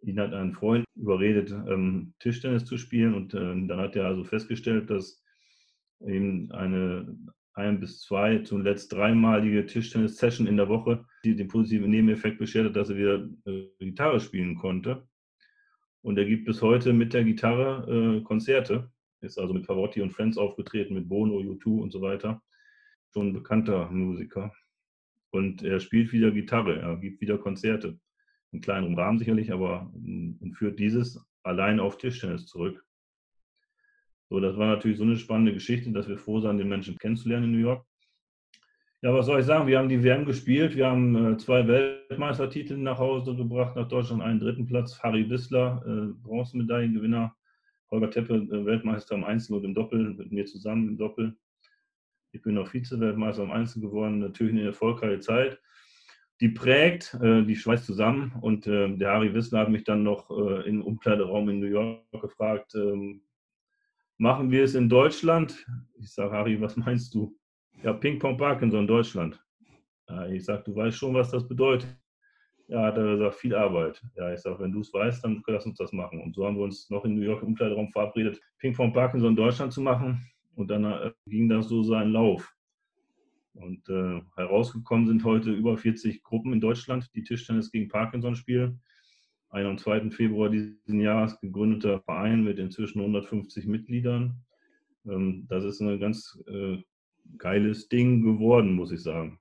ihn 0.01 0.19
hat 0.19 0.33
ein 0.33 0.53
Freund 0.53 0.85
überredet, 0.97 1.51
ähm, 1.51 2.15
Tischtennis 2.19 2.65
zu 2.65 2.79
spielen 2.79 3.15
und 3.15 3.35
äh, 3.35 3.39
dann 3.39 3.79
hat 3.79 3.97
er 3.97 4.07
also 4.07 4.25
festgestellt, 4.25 4.91
dass 4.91 5.23
eben 6.01 6.51
eine 6.53 7.17
ein 7.57 7.79
bis 7.79 8.01
zwei, 8.01 8.39
zuletzt 8.39 8.93
dreimalige 8.93 9.65
Tischtennis-Session 9.65 10.49
in 10.49 10.57
der 10.57 10.69
Woche, 10.69 11.05
die 11.25 11.37
den 11.37 11.47
positiven 11.47 11.89
Nebeneffekt 11.89 12.39
beschert 12.39 12.67
hat, 12.67 12.75
dass 12.75 12.91
er 12.91 12.97
wieder 12.97 13.29
äh, 13.45 13.69
Gitarre 13.79 14.19
spielen 14.19 14.57
konnte. 14.57 15.07
Und 16.05 16.19
er 16.19 16.27
gibt 16.27 16.45
bis 16.45 16.61
heute 16.63 16.93
mit 16.93 17.15
der 17.15 17.25
Gitarre 17.25 18.19
äh, 18.19 18.23
Konzerte, 18.23 18.91
ist 19.21 19.39
also 19.39 19.55
mit 19.55 19.67
Pavotti 19.67 20.03
und 20.03 20.13
Friends 20.13 20.37
aufgetreten, 20.37 20.95
mit 20.95 21.09
Bono, 21.09 21.39
U2 21.39 21.81
und 21.81 21.91
so 21.91 22.03
weiter 22.03 22.43
schon 23.15 23.29
ein 23.29 23.33
bekannter 23.33 23.89
Musiker. 23.91 24.53
Und 25.31 25.63
er 25.63 25.81
spielt 25.81 26.13
wieder 26.13 26.33
Gitarre, 26.33 26.81
er 26.81 26.97
gibt 26.97 27.21
wieder 27.21 27.39
Konzerte. 27.39 27.99
In 28.53 28.61
kleinerem 28.61 28.95
Rahmen 28.95 29.19
sicherlich, 29.19 29.53
aber 29.53 29.91
und 29.95 30.53
führt 30.57 30.79
dieses 30.79 31.25
allein 31.43 31.81
auf 31.81 31.97
Tischtennis 31.97 32.47
zurück. 32.47 32.85
So, 34.31 34.41
das 34.41 34.57
war 34.57 34.69
natürlich 34.69 34.99
so 34.99 35.05
eine 35.05 35.17
spannende 35.17 35.53
Geschichte, 35.53 35.91
dass 35.93 36.09
wir 36.09 36.19
froh 36.19 36.41
sind, 36.41 36.59
den 36.59 36.69
Menschen 36.69 36.99
kennenzulernen 36.99 37.47
in 37.47 37.53
New 37.53 37.59
York. 37.59 37.87
Ja, 39.05 39.13
was 39.13 39.27
soll 39.27 39.41
ich 39.41 39.45
sagen? 39.45 39.67
Wir 39.67 39.79
haben 39.79 39.91
die 39.91 40.03
WM 40.03 40.25
gespielt. 40.25 40.77
Wir 40.77 40.87
haben 40.87 41.35
äh, 41.35 41.37
zwei 41.37 41.69
Weltmeistertitel 41.69 42.79
nach 42.79 42.97
Hause 42.97 43.37
gebracht, 43.37 43.77
nach 43.77 43.87
Deutschland 43.87 44.23
einen 44.23 44.41
dritten 44.41 44.65
Platz. 44.65 44.99
Harry 45.03 45.29
Wissler, 45.29 45.85
äh, 45.87 46.27
Bronzemedaillengewinner. 46.27 47.37
Holger 47.91 48.11
Teppe, 48.11 48.37
äh, 48.37 48.65
Weltmeister 48.65 49.15
im 49.15 49.25
Einzel 49.25 49.57
und 49.57 49.65
im 49.65 49.75
Doppel, 49.75 50.15
mit 50.15 50.33
mir 50.33 50.47
zusammen 50.47 50.89
im 50.89 50.97
Doppel. 50.97 51.37
Ich 52.33 52.41
bin 52.41 52.55
noch 52.55 52.69
Vize-Weltmeister 52.69 53.43
im 53.43 53.51
Einzel 53.51 53.83
geworden, 53.83 54.21
natürlich 54.21 54.55
eine 54.55 54.65
erfolgreiche 54.65 55.21
Zeit. 55.21 55.61
Die 56.41 56.49
prägt, 56.49 57.13
äh, 57.21 57.45
die 57.45 57.57
schweißt 57.57 57.85
zusammen 57.85 58.33
und 58.41 58.67
äh, 58.67 58.89
der 58.97 59.11
Harry 59.11 59.35
Wissler 59.35 59.59
hat 59.59 59.69
mich 59.69 59.85
dann 59.85 60.03
noch 60.03 60.31
äh, 60.31 60.67
im 60.67 60.81
Umkleideraum 60.81 61.51
in 61.51 61.61
New 61.61 61.67
York 61.67 62.11
gefragt, 62.23 62.75
ähm, 62.75 63.21
machen 64.17 64.51
wir 64.51 64.65
es 64.65 64.75
in 64.75 64.89
Deutschland? 64.89 65.67
Ich 66.01 66.11
sage, 66.15 66.33
Harry, 66.33 66.59
was 66.59 66.79
meinst 66.79 67.15
du? 67.15 67.37
Ja, 67.85 67.93
Ping-Pong 67.93 68.39
Parkinson, 68.39 68.87
Deutschland. 68.87 69.39
Ja, 70.09 70.27
ich 70.29 70.47
sage, 70.47 70.63
du 70.65 70.75
weißt 70.75 70.97
schon, 70.97 71.13
was 71.13 71.31
das 71.31 71.47
bedeutet. 71.47 71.95
Ja, 72.67 72.85
hat 72.85 72.97
er 72.97 73.05
gesagt, 73.05 73.35
viel 73.35 73.55
Arbeit. 73.55 74.03
Ja, 74.17 74.33
ich 74.33 74.41
sage, 74.41 74.59
wenn 74.61 74.73
du 74.73 74.81
es 74.81 74.91
weißt, 74.91 75.23
dann 75.23 75.43
lass 75.47 75.67
uns 75.67 75.77
das 75.77 75.93
machen. 75.93 76.23
Und 76.23 76.35
so 76.35 76.47
haben 76.47 76.57
wir 76.57 76.65
uns 76.65 76.89
noch 76.89 77.05
in 77.05 77.15
New 77.15 77.21
York 77.21 77.43
im 77.43 77.49
Umkleideraum 77.49 77.91
verabredet, 77.91 78.41
Ping-Pong 78.59 78.95
Parkinson 78.95 79.31
in 79.31 79.37
Deutschland 79.37 79.75
zu 79.75 79.83
machen. 79.83 80.27
Und 80.55 80.71
dann 80.71 80.85
äh, 80.85 81.13
ging 81.27 81.51
das 81.51 81.69
so 81.69 81.83
seinen 81.83 82.13
Lauf. 82.13 82.55
Und 83.53 83.87
äh, 83.91 84.23
herausgekommen 84.35 85.07
sind 85.07 85.23
heute 85.23 85.53
über 85.53 85.77
40 85.77 86.23
Gruppen 86.23 86.55
in 86.55 86.63
Deutschland, 86.63 87.11
die 87.15 87.23
Tischtennis 87.23 87.71
gegen 87.71 87.91
Parkinson 87.91 88.35
spielen. 88.35 88.81
Ein 89.51 89.67
am 89.67 89.77
2. 89.77 90.11
Februar 90.11 90.49
dieses 90.49 90.79
Jahres 90.87 91.39
gegründeter 91.39 92.01
Verein 92.01 92.45
mit 92.45 92.59
inzwischen 92.59 93.01
150 93.01 93.67
Mitgliedern. 93.67 94.43
Ähm, 95.05 95.45
das 95.51 95.65
ist 95.65 95.83
ein 95.83 96.01
ganz 96.01 96.43
äh, 96.47 96.79
geiles 97.39 97.89
Ding 97.89 98.23
geworden, 98.23 98.75
muss 98.75 98.93
ich 98.93 99.03
sagen. 99.03 99.39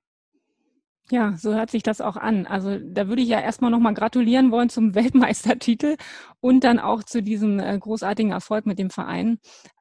Ja, 1.10 1.36
so 1.36 1.54
hört 1.54 1.70
sich 1.70 1.82
das 1.82 2.00
auch 2.00 2.16
an. 2.16 2.46
Also 2.46 2.78
da 2.78 3.08
würde 3.08 3.20
ich 3.20 3.28
ja 3.28 3.38
erstmal 3.38 3.70
nochmal 3.70 3.92
gratulieren 3.92 4.50
wollen 4.50 4.70
zum 4.70 4.94
Weltmeistertitel 4.94 5.96
und 6.40 6.64
dann 6.64 6.78
auch 6.78 7.02
zu 7.02 7.22
diesem 7.22 7.58
äh, 7.60 7.78
großartigen 7.78 8.32
Erfolg 8.32 8.64
mit 8.66 8.78
dem 8.78 8.90
Verein. 8.90 9.38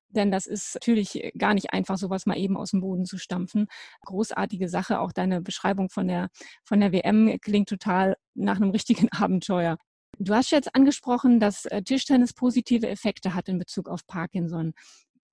Denn 0.10 0.32
das 0.32 0.46
ist 0.46 0.76
natürlich 0.76 1.32
gar 1.38 1.54
nicht 1.54 1.74
einfach, 1.74 1.98
sowas 1.98 2.26
mal 2.26 2.38
eben 2.38 2.56
aus 2.56 2.72
dem 2.72 2.82
Boden 2.82 3.06
zu 3.06 3.18
stampfen. 3.18 3.68
Großartige 4.06 4.70
Sache. 4.70 5.00
Auch 5.00 5.12
deine 5.12 5.42
Beschreibung 5.42 5.90
von 5.90 6.08
der, 6.08 6.30
von 6.66 6.80
der 6.80 6.92
WM 6.92 7.38
klingt 7.42 7.70
total 7.70 8.16
nach 8.36 8.58
einem 8.58 8.70
richtigen 8.70 9.10
Abenteuer. 9.12 9.78
Du 10.20 10.36
hast 10.36 10.52
jetzt 10.52 10.76
angesprochen, 10.76 11.40
dass 11.40 11.66
äh, 11.66 11.82
Tischtennis 11.82 12.34
positive 12.34 12.88
Effekte 12.88 13.34
hat 13.34 13.50
in 13.50 13.58
Bezug 13.58 13.90
auf 13.90 14.06
Parkinson. 14.06 14.74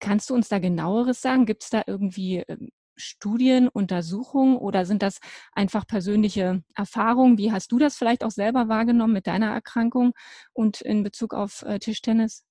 Kannst 0.00 0.30
du 0.30 0.34
uns 0.34 0.48
da 0.48 0.58
genaueres 0.58 1.20
sagen? 1.22 1.46
Gibt 1.46 1.64
es 1.64 1.70
da 1.70 1.82
irgendwie 1.86 2.38
ähm, 2.48 2.70
Studien, 2.96 3.68
Untersuchungen 3.68 4.56
oder 4.56 4.84
sind 4.84 5.02
das 5.02 5.20
einfach 5.52 5.86
persönliche 5.86 6.62
Erfahrungen? 6.74 7.38
Wie 7.38 7.52
hast 7.52 7.72
du 7.72 7.78
das 7.78 7.96
vielleicht 7.96 8.24
auch 8.24 8.30
selber 8.30 8.68
wahrgenommen 8.68 9.14
mit 9.14 9.26
deiner 9.26 9.52
Erkrankung 9.52 10.12
und 10.52 10.80
in 10.80 11.02
Bezug 11.02 11.34
auf 11.34 11.62
äh, 11.62 11.78
Tischtennis? 11.78 12.44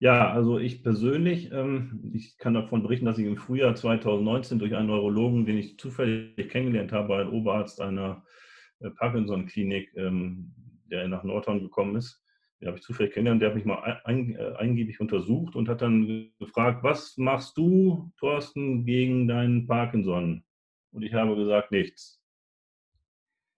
Ja, 0.00 0.30
also 0.30 0.58
ich 0.58 0.84
persönlich, 0.84 1.50
ähm, 1.50 2.12
ich 2.14 2.38
kann 2.38 2.54
davon 2.54 2.84
berichten, 2.84 3.06
dass 3.06 3.18
ich 3.18 3.26
im 3.26 3.36
Frühjahr 3.36 3.74
2019 3.74 4.60
durch 4.60 4.76
einen 4.76 4.86
Neurologen, 4.86 5.44
den 5.44 5.58
ich 5.58 5.76
zufällig 5.76 6.48
kennengelernt 6.50 6.92
habe, 6.92 7.16
ein 7.16 7.30
Oberarzt 7.30 7.80
einer 7.80 8.24
äh, 8.78 8.90
Parkinson-Klinik, 8.90 9.92
ähm, 9.96 10.54
der 10.88 11.08
nach 11.08 11.24
Nordhorn 11.24 11.60
gekommen 11.60 11.96
ist, 11.96 12.22
den 12.60 12.68
habe 12.68 12.78
ich 12.78 12.84
zufällig 12.84 13.12
kennengelernt, 13.12 13.42
der 13.42 13.48
hat 13.50 13.56
mich 13.56 13.64
mal 13.64 14.00
ein, 14.04 14.34
äh, 14.34 14.54
eingiebig 14.56 15.00
untersucht 15.00 15.54
und 15.54 15.68
hat 15.68 15.82
dann 15.82 16.30
gefragt, 16.38 16.82
was 16.82 17.16
machst 17.16 17.56
du, 17.56 18.10
Thorsten, 18.18 18.84
gegen 18.84 19.28
deinen 19.28 19.66
Parkinson? 19.66 20.42
Und 20.90 21.02
ich 21.02 21.14
habe 21.14 21.36
gesagt, 21.36 21.70
nichts. 21.70 22.20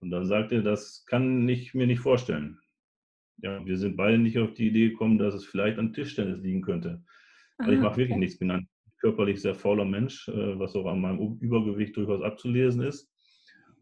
Und 0.01 0.11
dann 0.11 0.27
sagte 0.27 0.57
er, 0.57 0.63
das 0.63 1.05
kann 1.07 1.49
ich 1.49 1.75
mir 1.75 1.87
nicht 1.87 2.01
vorstellen. 2.01 2.59
Ja, 3.43 3.65
wir 3.65 3.79
sind 3.79 3.97
beide 3.97 4.19
nicht 4.19 4.39
auf 4.39 4.53
die 4.53 4.69
Idee 4.69 4.91
gekommen, 4.91 5.19
dass 5.19 5.35
es 5.35 5.47
vielleicht 5.47 5.79
an 5.79 5.93
Tischtennis 5.93 6.43
liegen 6.43 6.63
könnte. 6.63 7.03
Weil 7.59 7.75
ich 7.75 7.81
mache 7.81 7.97
wirklich 7.97 8.13
okay. 8.13 8.21
nichts. 8.21 8.39
bin 8.39 8.51
ein 8.51 8.69
körperlich 8.99 9.41
sehr 9.41 9.55
fauler 9.55 9.85
Mensch, 9.85 10.29
äh, 10.29 10.59
was 10.59 10.75
auch 10.75 10.87
an 10.87 11.01
meinem 11.01 11.39
Übergewicht 11.41 11.97
durchaus 11.97 12.23
abzulesen 12.23 12.83
ist. 12.83 13.11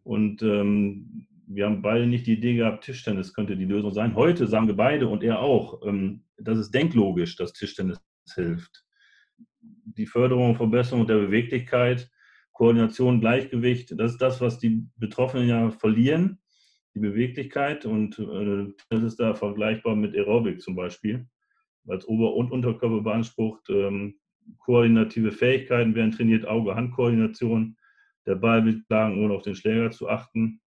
Und 0.05 0.43
ähm, 0.43 1.27
wir 1.51 1.65
haben 1.65 1.83
beide 1.83 2.07
nicht 2.07 2.27
die 2.27 2.35
Idee 2.35 2.55
gehabt, 2.55 2.85
Tischtennis 2.85 3.33
könnte 3.33 3.57
die 3.57 3.65
Lösung 3.65 3.91
sein. 3.93 4.15
Heute 4.15 4.47
sagen 4.47 4.67
wir 4.67 4.77
beide 4.77 5.09
und 5.09 5.25
er 5.25 5.41
auch, 5.41 5.83
ähm, 5.87 6.25
das 6.37 6.59
ist 6.59 6.73
denklogisch, 6.73 7.37
dass 7.37 7.55
Tischtennis 7.55 7.99
hilft. 8.35 8.85
Die 9.61 10.07
Förderung 10.07 10.51
und 10.51 10.57
Verbesserung 10.57 11.07
der 11.07 11.17
Beweglichkeit, 11.17 12.11
Koordination, 12.53 13.21
Gleichgewicht, 13.21 13.99
das 13.99 14.13
ist 14.13 14.23
das, 14.23 14.41
was 14.41 14.59
die 14.59 14.87
Betroffenen 14.97 15.49
ja 15.49 15.71
verlieren, 15.71 16.39
die 16.95 17.01
Beweglichkeit. 17.01 17.87
Und 17.87 18.19
äh, 18.19 18.75
das 18.91 19.03
ist 19.03 19.19
da 19.19 19.35
vergleichbar 19.35 19.97
mit 19.97 20.15
Aerobic 20.15 20.61
zum 20.61 20.77
Beispiel, 20.77 21.27
als 21.87 22.07
Ober- 22.07 22.35
und 22.35 22.53
Unterkörper 22.53 23.01
beansprucht. 23.01 23.71
Ähm, 23.71 24.19
koordinative 24.59 25.33
Fähigkeiten 25.33 25.95
werden 25.95 26.13
trainiert, 26.13 26.47
Auge-Hand-Koordination, 26.47 27.77
der 28.27 28.35
Ball 28.35 28.65
wird 28.67 28.85
schlagen, 28.87 29.25
ohne 29.25 29.35
auf 29.35 29.43
den 29.43 29.55
Schläger 29.55 29.91
zu 29.91 30.09
achten 30.09 30.61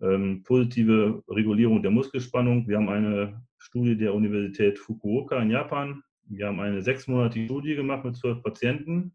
ähm, 0.00 0.42
positive 0.42 1.22
Regulierung 1.28 1.82
der 1.82 1.90
Muskelspannung. 1.90 2.66
Wir 2.68 2.76
haben 2.76 2.88
eine 2.88 3.42
Studie 3.58 3.96
der 3.96 4.14
Universität 4.14 4.78
Fukuoka 4.78 5.40
in 5.40 5.50
Japan. 5.50 6.02
Wir 6.26 6.46
haben 6.46 6.60
eine 6.60 6.82
sechsmonatige 6.82 7.46
Studie 7.46 7.74
gemacht 7.74 8.04
mit 8.04 8.16
zwölf 8.16 8.42
Patienten, 8.42 9.14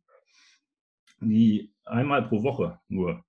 die 1.22 1.74
einmal 1.86 2.28
pro 2.28 2.44
Woche 2.44 2.80
nur, 2.88 3.24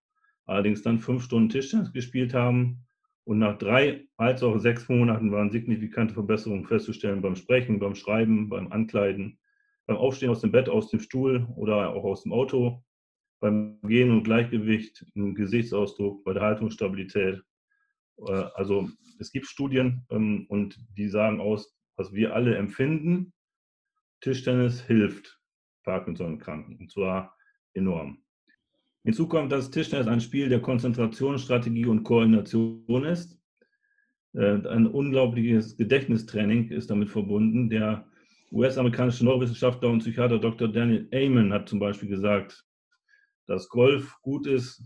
allerdings 0.46 0.82
dann 0.82 0.98
fünf 0.98 1.24
Stunden 1.24 1.48
Tischtennis 1.48 1.92
gespielt 1.92 2.34
haben. 2.34 2.84
Und 3.24 3.38
nach 3.38 3.58
drei 3.58 4.06
als 4.16 4.42
auch 4.42 4.58
sechs 4.58 4.88
Monaten 4.88 5.30
waren 5.30 5.50
signifikante 5.50 6.14
Verbesserungen 6.14 6.66
festzustellen 6.66 7.22
beim 7.22 7.36
Sprechen, 7.36 7.78
beim 7.78 7.94
Schreiben, 7.94 8.48
beim 8.48 8.72
Ankleiden, 8.72 9.38
beim 9.86 9.96
Aufstehen 9.96 10.30
aus 10.30 10.40
dem 10.40 10.52
Bett, 10.52 10.68
aus 10.68 10.90
dem 10.90 11.00
Stuhl 11.00 11.46
oder 11.54 11.94
auch 11.94 12.04
aus 12.04 12.22
dem 12.22 12.32
Auto, 12.32 12.82
beim 13.40 13.80
Gehen 13.82 14.10
und 14.10 14.24
Gleichgewicht, 14.24 15.04
im 15.14 15.34
Gesichtsausdruck, 15.34 16.24
bei 16.24 16.34
der 16.34 16.42
Haltungsstabilität. 16.42 17.42
Äh, 18.18 18.44
also 18.54 18.88
es 19.18 19.32
gibt 19.32 19.46
Studien 19.46 20.06
ähm, 20.10 20.46
und 20.48 20.78
die 20.96 21.08
sagen 21.08 21.40
aus, 21.40 21.74
was 21.96 22.12
wir 22.12 22.34
alle 22.34 22.56
empfinden, 22.56 23.32
Tischtennis 24.20 24.82
hilft 24.82 25.40
Parkinson-Kranken 25.84 26.76
und 26.76 26.90
zwar 26.90 27.34
enorm. 27.74 28.22
Hinzu 29.04 29.26
kommt, 29.26 29.50
dass 29.50 29.70
Tischtennis 29.70 30.06
ein 30.06 30.20
Spiel 30.20 30.48
der 30.48 30.60
Konzentration, 30.60 31.38
Strategie 31.38 31.86
und 31.86 32.04
Koordination 32.04 33.04
ist. 33.04 33.40
Äh, 34.34 34.66
ein 34.68 34.86
unglaubliches 34.86 35.76
Gedächtnistraining 35.76 36.70
ist 36.70 36.90
damit 36.90 37.08
verbunden. 37.08 37.70
Der 37.70 38.06
US-amerikanische 38.52 39.24
Neurowissenschaftler 39.24 39.88
und 39.88 40.00
Psychiater 40.00 40.38
Dr. 40.38 40.68
Daniel 40.68 41.08
Amen 41.14 41.52
hat 41.52 41.68
zum 41.68 41.78
Beispiel 41.78 42.08
gesagt, 42.08 42.66
dass 43.46 43.68
Golf 43.68 44.16
gut 44.22 44.46
ist, 44.46 44.82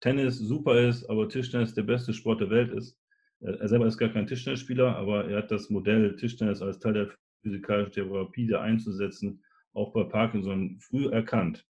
Tennis 0.00 0.38
super 0.38 0.80
ist, 0.80 1.04
aber 1.08 1.28
Tischtennis 1.28 1.74
der 1.74 1.84
beste 1.84 2.12
Sport 2.12 2.40
der 2.40 2.50
Welt 2.50 2.72
ist. 2.72 2.98
Er 3.40 3.68
selber 3.68 3.86
ist 3.86 3.98
gar 3.98 4.08
kein 4.08 4.26
Tischtennisspieler, 4.26 4.96
aber 4.96 5.28
er 5.28 5.38
hat 5.38 5.50
das 5.50 5.70
Modell 5.70 6.16
Tischtennis 6.16 6.62
als 6.62 6.78
Teil 6.78 6.92
der 6.92 7.10
physikalischen 7.42 7.92
Therapie 7.92 8.54
einzusetzen, 8.54 9.42
auch 9.72 9.92
bei 9.92 10.04
Parkinson 10.04 10.78
früh 10.80 11.08
erkannt. 11.08 11.66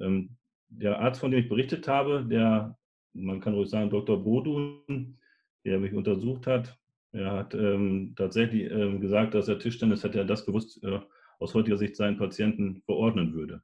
Ähm, 0.00 0.36
der 0.68 0.98
Arzt, 1.00 1.20
von 1.20 1.30
dem 1.30 1.40
ich 1.40 1.48
berichtet 1.48 1.88
habe, 1.88 2.24
der, 2.28 2.76
man 3.14 3.40
kann 3.40 3.54
ruhig 3.54 3.70
sagen, 3.70 3.90
Dr. 3.90 4.22
Bodun, 4.22 5.18
der 5.64 5.78
mich 5.78 5.92
untersucht 5.92 6.46
hat, 6.46 6.78
er 7.12 7.32
hat 7.32 7.54
ähm, 7.54 8.14
tatsächlich 8.16 8.70
ähm, 8.70 9.00
gesagt, 9.00 9.34
dass 9.34 9.48
er 9.48 9.58
Tischtennis, 9.58 10.04
hätte 10.04 10.18
er 10.18 10.24
das 10.24 10.44
gewusst, 10.44 10.82
äh, 10.84 11.00
aus 11.38 11.54
heutiger 11.54 11.78
Sicht 11.78 11.96
seinen 11.96 12.18
Patienten 12.18 12.82
verordnen 12.84 13.32
würde. 13.34 13.62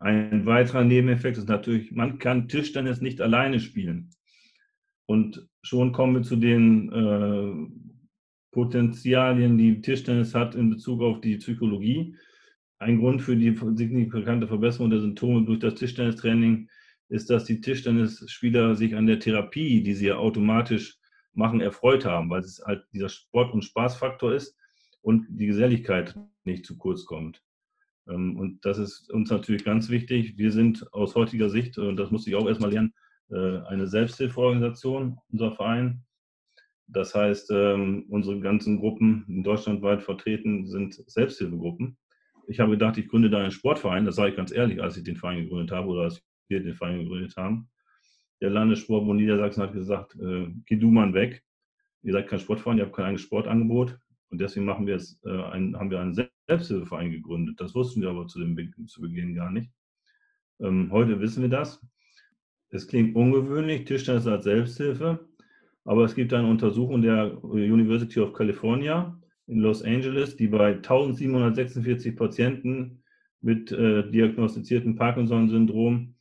Ein 0.00 0.46
weiterer 0.46 0.82
Nebeneffekt 0.82 1.36
ist 1.36 1.48
natürlich, 1.48 1.92
man 1.92 2.18
kann 2.18 2.48
Tischtennis 2.48 3.02
nicht 3.02 3.20
alleine 3.20 3.60
spielen. 3.60 4.10
Und 5.06 5.46
schon 5.62 5.92
kommen 5.92 6.14
wir 6.14 6.22
zu 6.22 6.36
den 6.36 6.90
äh, 6.90 7.70
Potenzialien, 8.50 9.58
die 9.58 9.82
Tischtennis 9.82 10.34
hat 10.34 10.54
in 10.54 10.70
Bezug 10.70 11.02
auf 11.02 11.20
die 11.20 11.36
Psychologie. 11.36 12.16
Ein 12.78 12.98
Grund 12.98 13.20
für 13.20 13.36
die 13.36 13.54
signifikante 13.74 14.48
Verbesserung 14.48 14.88
der 14.88 15.00
Symptome 15.00 15.44
durch 15.44 15.58
das 15.58 15.74
Tischtennistraining 15.74 16.70
ist, 17.10 17.28
dass 17.28 17.44
die 17.44 17.60
Tischtennisspieler 17.60 18.76
sich 18.76 18.96
an 18.96 19.06
der 19.06 19.20
Therapie, 19.20 19.82
die 19.82 19.92
sie 19.92 20.06
ja 20.06 20.16
automatisch 20.16 20.96
machen, 21.34 21.60
erfreut 21.60 22.06
haben, 22.06 22.30
weil 22.30 22.40
es 22.40 22.62
halt 22.64 22.84
dieser 22.94 23.10
Sport- 23.10 23.52
und 23.52 23.64
Spaßfaktor 23.64 24.32
ist 24.32 24.56
und 25.02 25.26
die 25.28 25.46
Geselligkeit 25.46 26.18
nicht 26.44 26.64
zu 26.64 26.78
kurz 26.78 27.04
kommt. 27.04 27.42
Ähm, 28.08 28.36
und 28.36 28.64
das 28.64 28.78
ist 28.78 29.10
uns 29.10 29.30
natürlich 29.30 29.64
ganz 29.64 29.90
wichtig. 29.90 30.36
Wir 30.36 30.52
sind 30.52 30.92
aus 30.92 31.14
heutiger 31.14 31.50
Sicht, 31.50 31.78
und 31.78 31.96
das 31.96 32.10
musste 32.10 32.30
ich 32.30 32.36
auch 32.36 32.48
erstmal 32.48 32.72
lernen, 32.72 32.94
äh, 33.30 33.58
eine 33.68 33.86
Selbsthilfeorganisation, 33.86 35.18
unser 35.30 35.52
Verein. 35.52 36.04
Das 36.86 37.14
heißt, 37.14 37.50
ähm, 37.52 38.06
unsere 38.08 38.40
ganzen 38.40 38.78
Gruppen 38.80 39.24
in 39.28 39.44
deutschlandweit 39.44 40.02
vertreten 40.02 40.66
sind 40.66 40.94
Selbsthilfegruppen. 41.06 41.96
Ich 42.48 42.58
habe 42.58 42.72
gedacht, 42.72 42.98
ich 42.98 43.06
gründe 43.06 43.30
da 43.30 43.38
einen 43.38 43.52
Sportverein, 43.52 44.04
das 44.04 44.16
sage 44.16 44.30
ich 44.30 44.36
ganz 44.36 44.50
ehrlich, 44.50 44.82
als 44.82 44.96
ich 44.96 45.04
den 45.04 45.16
Verein 45.16 45.44
gegründet 45.44 45.70
habe 45.70 45.88
oder 45.88 46.02
als 46.02 46.20
wir 46.48 46.60
den 46.60 46.74
Verein 46.74 46.98
gegründet 46.98 47.36
haben. 47.36 47.68
Der 48.40 48.50
Landessportbund 48.50 49.20
Niedersachsen 49.20 49.62
hat 49.62 49.72
gesagt, 49.72 50.16
äh, 50.16 50.48
geh 50.66 50.76
du 50.76 50.90
mal 50.90 51.14
weg. 51.14 51.44
Ihr 52.02 52.12
seid 52.12 52.26
kein 52.26 52.40
Sportverein, 52.40 52.78
ihr 52.78 52.86
habt 52.86 52.96
kein 52.96 53.04
eigenes 53.04 53.20
Sportangebot. 53.22 53.98
Und 54.30 54.40
deswegen 54.40 54.66
machen 54.66 54.86
wir 54.86 54.94
jetzt, 54.94 55.24
äh, 55.24 55.42
ein, 55.44 55.76
haben 55.76 55.90
wir 55.90 56.00
einen 56.00 56.14
Selbsthilfeverein 56.14 57.10
gegründet. 57.10 57.60
Das 57.60 57.74
wussten 57.74 58.00
wir 58.00 58.10
aber 58.10 58.26
zu, 58.26 58.38
dem, 58.38 58.56
zu 58.86 59.00
Beginn 59.00 59.34
gar 59.34 59.50
nicht. 59.50 59.70
Ähm, 60.60 60.90
heute 60.92 61.20
wissen 61.20 61.42
wir 61.42 61.50
das. 61.50 61.84
Es 62.70 62.86
klingt 62.86 63.16
ungewöhnlich, 63.16 63.84
Tischtennis 63.84 64.28
als 64.28 64.44
Selbsthilfe, 64.44 65.28
aber 65.84 66.04
es 66.04 66.14
gibt 66.14 66.32
eine 66.32 66.48
Untersuchung 66.48 67.02
der 67.02 67.42
University 67.42 68.20
of 68.20 68.32
California 68.32 69.18
in 69.48 69.58
Los 69.58 69.82
Angeles, 69.82 70.36
die 70.36 70.46
bei 70.46 70.74
1746 70.76 72.14
Patienten 72.14 73.02
mit 73.40 73.72
äh, 73.72 74.08
diagnostiziertem 74.08 74.94
Parkinson-Syndrom 74.94 76.14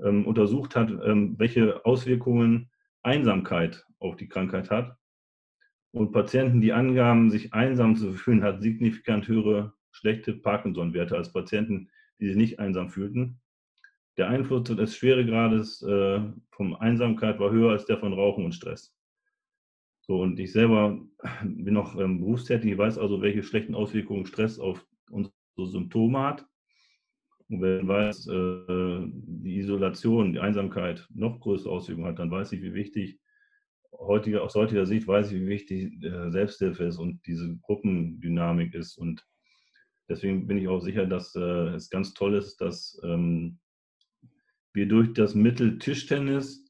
ähm, 0.00 0.26
untersucht 0.26 0.74
hat, 0.74 0.90
ähm, 0.90 1.38
welche 1.38 1.84
Auswirkungen 1.84 2.70
Einsamkeit 3.02 3.84
auf 3.98 4.16
die 4.16 4.28
Krankheit 4.28 4.70
hat. 4.70 4.96
Und 5.92 6.12
Patienten, 6.12 6.60
die 6.60 6.72
angaben, 6.72 7.30
sich 7.30 7.52
einsam 7.52 7.96
zu 7.96 8.12
fühlen, 8.14 8.42
hatten 8.42 8.62
signifikant 8.62 9.28
höhere 9.28 9.74
schlechte 9.90 10.32
Parkinson-Werte 10.32 11.16
als 11.16 11.32
Patienten, 11.32 11.90
die 12.18 12.28
sich 12.28 12.36
nicht 12.36 12.58
einsam 12.58 12.88
fühlten. 12.88 13.40
Der 14.16 14.28
Einfluss 14.28 14.64
des 14.64 14.96
Schweregrades 14.96 15.82
äh, 15.82 16.20
von 16.50 16.76
Einsamkeit 16.76 17.38
war 17.38 17.50
höher 17.50 17.72
als 17.72 17.84
der 17.84 17.98
von 17.98 18.12
Rauchen 18.12 18.44
und 18.44 18.54
Stress. 18.54 18.94
So, 20.00 20.20
und 20.20 20.38
ich 20.40 20.52
selber 20.52 20.98
bin 21.44 21.74
noch 21.74 21.98
ähm, 21.98 22.20
berufstätig, 22.20 22.72
ich 22.72 22.78
weiß 22.78 22.98
also, 22.98 23.22
welche 23.22 23.42
schlechten 23.42 23.74
Auswirkungen 23.74 24.26
Stress 24.26 24.58
auf 24.58 24.84
unsere 25.10 25.32
Symptome 25.56 26.18
hat. 26.20 26.46
Und 27.48 27.60
wenn 27.60 27.86
weiß, 27.86 28.26
äh, 28.28 29.10
die 29.12 29.58
Isolation, 29.58 30.32
die 30.32 30.40
Einsamkeit 30.40 31.06
noch 31.14 31.38
größere 31.40 31.70
Auswirkungen 31.72 32.08
hat, 32.08 32.18
dann 32.18 32.30
weiß 32.30 32.52
ich, 32.52 32.62
wie 32.62 32.74
wichtig, 32.74 33.20
heutige, 33.92 34.42
aus 34.42 34.54
heutiger 34.54 34.86
Sicht 34.86 35.06
weiß 35.06 35.30
ich, 35.30 35.40
wie 35.40 35.46
wichtig 35.46 36.02
äh, 36.02 36.30
Selbsthilfe 36.30 36.84
ist 36.84 36.98
und 36.98 37.20
diese 37.26 37.56
Gruppendynamik 37.62 38.74
ist. 38.74 38.96
Und 38.96 39.24
deswegen 40.08 40.46
bin 40.46 40.58
ich 40.58 40.68
auch 40.68 40.80
sicher, 40.80 41.06
dass 41.06 41.34
äh, 41.34 41.74
es 41.74 41.90
ganz 41.90 42.14
toll 42.14 42.34
ist, 42.34 42.60
dass 42.60 43.00
ähm, 43.04 43.58
wir 44.72 44.88
durch 44.88 45.12
das 45.12 45.34
Mittel 45.34 45.78
Tischtennis 45.78 46.64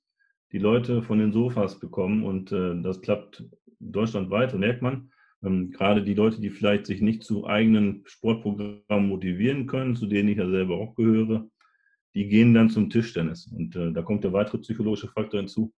die 0.50 0.58
Leute 0.58 1.02
von 1.02 1.18
den 1.18 1.32
Sofas 1.32 1.78
bekommen 1.78 2.24
und 2.24 2.52
das 2.52 3.00
klappt 3.00 3.42
deutschlandweit, 3.78 4.54
merkt 4.54 4.82
man. 4.82 5.10
Ähm, 5.44 5.70
gerade 5.70 6.02
die 6.02 6.14
Leute, 6.14 6.40
die 6.40 6.50
vielleicht 6.50 6.86
sich 6.86 7.00
nicht 7.00 7.24
zu 7.24 7.46
eigenen 7.46 8.02
Sportprogrammen 8.06 9.08
motivieren 9.08 9.66
können, 9.66 9.96
zu 9.96 10.06
denen 10.06 10.28
ich 10.28 10.38
ja 10.38 10.48
selber 10.48 10.76
auch 10.76 10.94
gehöre, 10.94 11.48
die 12.14 12.28
gehen 12.28 12.54
dann 12.54 12.70
zum 12.70 12.90
Tischtennis. 12.90 13.46
Und 13.46 13.74
äh, 13.76 13.92
da 13.92 14.02
kommt 14.02 14.24
der 14.24 14.32
weitere 14.32 14.58
psychologische 14.58 15.08
Faktor 15.08 15.40
hinzu. 15.40 15.72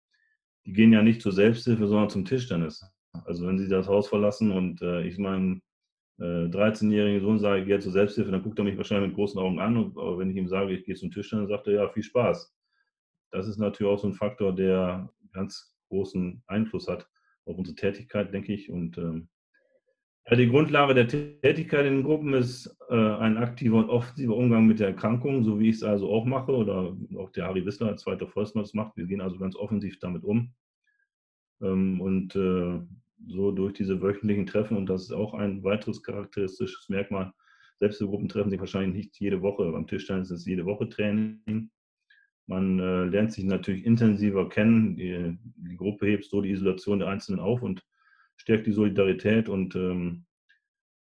Die 0.65 0.73
gehen 0.73 0.93
ja 0.93 1.01
nicht 1.01 1.21
zur 1.21 1.31
Selbsthilfe, 1.31 1.87
sondern 1.87 2.09
zum 2.09 2.25
Tischtennis. 2.25 2.85
Also 3.25 3.47
wenn 3.47 3.59
sie 3.59 3.67
das 3.67 3.87
Haus 3.87 4.07
verlassen 4.07 4.51
und 4.51 4.81
äh, 4.81 5.03
ich 5.03 5.17
meinem 5.17 5.61
äh, 6.19 6.47
13-jährigen 6.47 7.21
Sohn 7.21 7.39
sage, 7.39 7.61
ich 7.61 7.67
gehe 7.67 7.79
zur 7.79 7.91
Selbsthilfe, 7.91 8.31
dann 8.31 8.43
guckt 8.43 8.59
er 8.59 8.65
mich 8.65 8.77
wahrscheinlich 8.77 9.09
mit 9.09 9.15
großen 9.15 9.39
Augen 9.39 9.59
an. 9.59 9.77
Und, 9.77 9.97
aber 9.97 10.17
wenn 10.19 10.31
ich 10.31 10.37
ihm 10.37 10.47
sage, 10.47 10.73
ich 10.73 10.85
gehe 10.85 10.95
zum 10.95 11.11
Tischtennis, 11.11 11.49
sagt 11.49 11.67
er, 11.67 11.73
ja, 11.73 11.89
viel 11.89 12.03
Spaß. 12.03 12.55
Das 13.31 13.47
ist 13.47 13.57
natürlich 13.57 13.91
auch 13.91 13.99
so 13.99 14.07
ein 14.07 14.13
Faktor, 14.13 14.55
der 14.55 15.11
ganz 15.31 15.75
großen 15.89 16.43
Einfluss 16.47 16.87
hat 16.87 17.07
auf 17.45 17.57
unsere 17.57 17.75
Tätigkeit, 17.75 18.33
denke 18.33 18.53
ich. 18.53 18.69
Und 18.69 18.97
ähm, 18.97 19.29
ja, 20.29 20.35
die 20.37 20.47
Grundlage 20.47 20.93
der 20.93 21.07
Tätigkeit 21.07 21.85
in 21.85 21.95
den 21.95 22.03
Gruppen 22.03 22.33
ist 22.33 22.75
äh, 22.89 22.95
ein 22.95 23.37
aktiver 23.37 23.77
und 23.77 23.89
offensiver 23.89 24.35
Umgang 24.35 24.67
mit 24.67 24.79
der 24.79 24.87
Erkrankung, 24.87 25.43
so 25.43 25.59
wie 25.59 25.69
ich 25.69 25.75
es 25.77 25.83
also 25.83 26.09
auch 26.09 26.25
mache 26.25 26.53
oder 26.53 26.95
auch 27.17 27.29
der 27.31 27.45
Harry 27.45 27.65
Wissler 27.65 27.87
als 27.87 28.03
zweiter 28.03 28.27
Forstner 28.27 28.61
das 28.61 28.73
macht. 28.73 28.95
Wir 28.95 29.05
gehen 29.05 29.21
also 29.21 29.37
ganz 29.37 29.55
offensiv 29.55 29.99
damit 29.99 30.23
um. 30.23 30.53
Ähm, 31.61 31.99
und 31.99 32.35
äh, 32.35 32.79
so 33.27 33.51
durch 33.51 33.73
diese 33.73 34.01
wöchentlichen 34.01 34.45
Treffen, 34.45 34.77
und 34.77 34.87
das 34.87 35.03
ist 35.03 35.11
auch 35.11 35.33
ein 35.33 35.63
weiteres 35.63 36.03
charakteristisches 36.03 36.89
Merkmal, 36.89 37.33
Selbsthilfegruppen 37.79 38.29
treffen 38.29 38.49
sich 38.49 38.59
wahrscheinlich 38.59 38.95
nicht 38.95 39.19
jede 39.19 39.41
Woche. 39.41 39.69
Beim 39.71 39.87
Tischtennis 39.87 40.31
ist 40.31 40.41
es 40.41 40.45
jede 40.45 40.65
Woche 40.65 40.87
Training. 40.87 41.69
Man 42.47 42.79
äh, 42.79 43.05
lernt 43.05 43.33
sich 43.33 43.43
natürlich 43.43 43.85
intensiver 43.85 44.47
kennen. 44.47 44.95
Die, 44.95 45.37
die 45.57 45.75
Gruppe 45.75 46.07
hebt 46.07 46.25
so 46.25 46.41
die 46.41 46.51
Isolation 46.51 46.99
der 46.99 47.09
Einzelnen 47.09 47.39
auf 47.39 47.61
und 47.61 47.83
stärkt 48.43 48.67
die 48.67 48.73
Solidarität 48.73 49.47
und 49.47 49.75
ähm, 49.75 50.25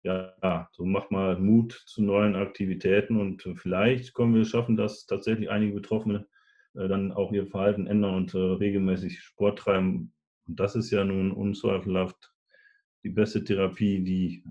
ja, 0.03 0.69
so 0.73 0.85
macht 0.85 1.11
mal 1.11 1.39
Mut 1.39 1.83
zu 1.87 2.03
neuen 2.03 2.35
Aktivitäten 2.35 3.17
und 3.19 3.43
vielleicht 3.57 4.15
können 4.15 4.35
wir 4.35 4.45
schaffen, 4.45 4.77
dass 4.77 5.05
tatsächlich 5.05 5.51
einige 5.51 5.75
Betroffene 5.75 6.27
äh, 6.75 6.89
dann 6.89 7.13
auch 7.13 7.33
ihr 7.33 7.47
Verhalten 7.47 7.87
ändern 7.87 8.15
und 8.15 8.35
äh, 8.35 8.39
regelmäßig 8.39 9.21
Sport 9.21 9.59
treiben. 9.59 10.15
Und 10.47 10.61
das 10.61 10.77
ist 10.77 10.91
ja 10.91 11.05
nun 11.05 11.33
unzweifelhaft 11.33 12.33
die 13.03 13.11
beste 13.11 13.45
Therapie, 13.45 14.03
die 14.03 14.45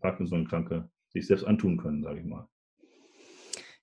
Parkinson-Kranke 0.00 0.88
sich 1.08 1.26
selbst 1.26 1.44
antun 1.44 1.76
können, 1.76 2.02
sage 2.02 2.20
ich 2.20 2.26
mal. 2.26 2.46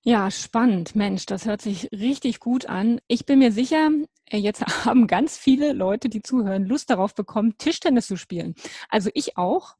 Ja, 0.02 0.30
spannend. 0.30 0.96
Mensch, 0.96 1.26
das 1.26 1.44
hört 1.44 1.60
sich 1.60 1.90
richtig 1.92 2.40
gut 2.40 2.66
an. 2.66 3.00
Ich 3.08 3.26
bin 3.26 3.40
mir 3.40 3.52
sicher, 3.52 3.90
jetzt 4.32 4.64
haben 4.84 5.06
ganz 5.06 5.36
viele 5.36 5.72
Leute, 5.72 6.08
die 6.08 6.22
zuhören, 6.22 6.66
Lust 6.66 6.90
darauf 6.90 7.14
bekommen, 7.14 7.56
Tischtennis 7.58 8.06
zu 8.06 8.16
spielen. 8.16 8.54
Also 8.88 9.10
ich 9.14 9.36
auch. 9.36 9.76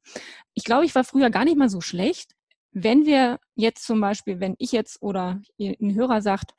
Ich 0.55 0.65
glaube, 0.65 0.85
ich 0.85 0.95
war 0.95 1.05
früher 1.05 1.31
gar 1.31 1.45
nicht 1.45 1.57
mal 1.57 1.69
so 1.69 1.81
schlecht. 1.81 2.35
Wenn 2.73 3.07
wir 3.07 3.39
jetzt 3.55 3.85
zum 3.85 4.01
Beispiel, 4.01 4.41
wenn 4.41 4.55
ich 4.59 4.73
jetzt 4.73 5.03
oder 5.03 5.41
ein 5.59 5.95
Hörer 5.95 6.21
sagt, 6.21 6.53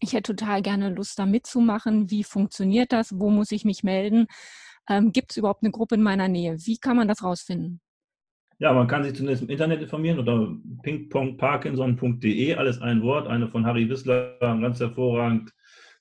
ich 0.00 0.12
hätte 0.12 0.34
total 0.34 0.62
gerne 0.62 0.90
Lust, 0.90 1.18
da 1.18 1.26
mitzumachen. 1.26 2.10
Wie 2.10 2.24
funktioniert 2.24 2.92
das? 2.92 3.18
Wo 3.18 3.30
muss 3.30 3.52
ich 3.52 3.64
mich 3.64 3.84
melden? 3.84 4.26
Ähm, 4.88 5.12
Gibt 5.12 5.30
es 5.30 5.36
überhaupt 5.36 5.62
eine 5.62 5.70
Gruppe 5.70 5.94
in 5.94 6.02
meiner 6.02 6.28
Nähe? 6.28 6.56
Wie 6.64 6.78
kann 6.78 6.96
man 6.96 7.08
das 7.08 7.22
rausfinden? 7.22 7.80
Ja, 8.58 8.72
man 8.72 8.86
kann 8.86 9.02
sich 9.02 9.14
zunächst 9.14 9.42
im 9.42 9.48
Internet 9.48 9.82
informieren 9.82 10.18
unter 10.18 10.54
pingpongparkinson.de, 10.82 12.54
alles 12.54 12.80
ein 12.80 13.02
Wort, 13.02 13.26
eine 13.26 13.48
von 13.48 13.66
Harry 13.66 13.88
Wissler 13.88 14.36
ganz 14.40 14.78
hervorragend 14.78 15.52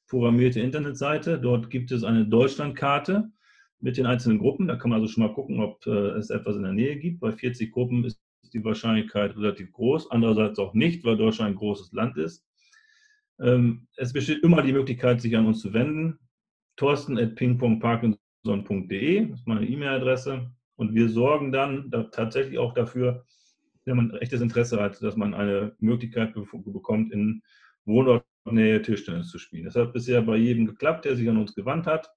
programmierte 0.08 0.60
Internetseite. 0.60 1.39
Dort 1.39 1.70
gibt 1.70 1.92
es 1.92 2.04
eine 2.04 2.26
Deutschlandkarte 2.26 3.32
mit 3.80 3.98
den 3.98 4.06
einzelnen 4.06 4.39
Gruppen. 4.39 4.68
Da 4.68 4.76
kann 4.76 4.89
man 4.89 5.02
also 5.02 5.12
schon 5.12 5.24
mal 5.24 5.34
gucken, 5.34 5.60
ob 5.60 5.86
äh, 5.86 6.18
es 6.18 6.30
etwas 6.30 6.56
in 6.56 6.63
der 6.63 6.74
Nähe 6.74 6.98
gibt. 6.98 7.20
Bei 7.20 7.32
40 7.32 7.72
Gruppen 7.72 8.04
ist 8.06 8.20
die 8.54 8.63
Wahrscheinlichkeit 8.63 9.36
relativ 9.36 9.72
groß, 9.72 10.12
andererseits 10.12 10.60
auch 10.60 10.74
nicht, 10.74 11.04
weil 11.04 11.18
Deutschland 11.18 11.52
ein 11.52 11.58
großes 11.58 11.92
Land 11.92 12.18
ist. 12.18 12.46
Ähm, 13.39 13.88
es 13.98 14.13
besteht 14.13 14.44
immer 14.44 14.62
die 14.62 14.74
Möglichkeit, 14.74 15.22
sich 15.22 15.36
an 15.36 15.48
uns 15.48 15.62
zu 15.62 15.74
wenden. 15.74 16.20
Thorsten.pingpongparkinson.de 16.78 19.32
ist 19.34 19.48
meine 19.48 19.68
E-Mail-Adresse. 19.68 20.52
Und 20.76 20.96
wir 20.96 21.10
sorgen 21.10 21.52
dann 21.52 21.89
da 21.89 22.04
tatsächlich 22.04 22.58
auch 22.58 22.74
dafür, 22.74 23.26
wenn 23.86 23.98
man 23.98 24.13
echtes 24.16 24.42
Interesse 24.42 24.80
hat, 24.80 25.02
dass 25.04 25.16
man 25.16 25.34
eine 25.34 25.76
Möglichkeit 25.80 26.34
bekommt, 26.34 27.12
in 27.12 27.42
Wohnortnähe 28.45 28.82
Tischtennis 28.82 29.29
zu 29.29 29.39
spielen. 29.39 29.65
Das 29.65 29.75
hat 29.75 29.93
bisher 29.93 30.21
bei 30.21 30.36
jedem 30.38 30.65
geklappt, 30.65 31.06
der 31.06 31.15
sich 31.15 31.29
an 31.29 31.38
uns 31.38 31.56
gewandt 31.56 31.88
hat. 31.88 32.10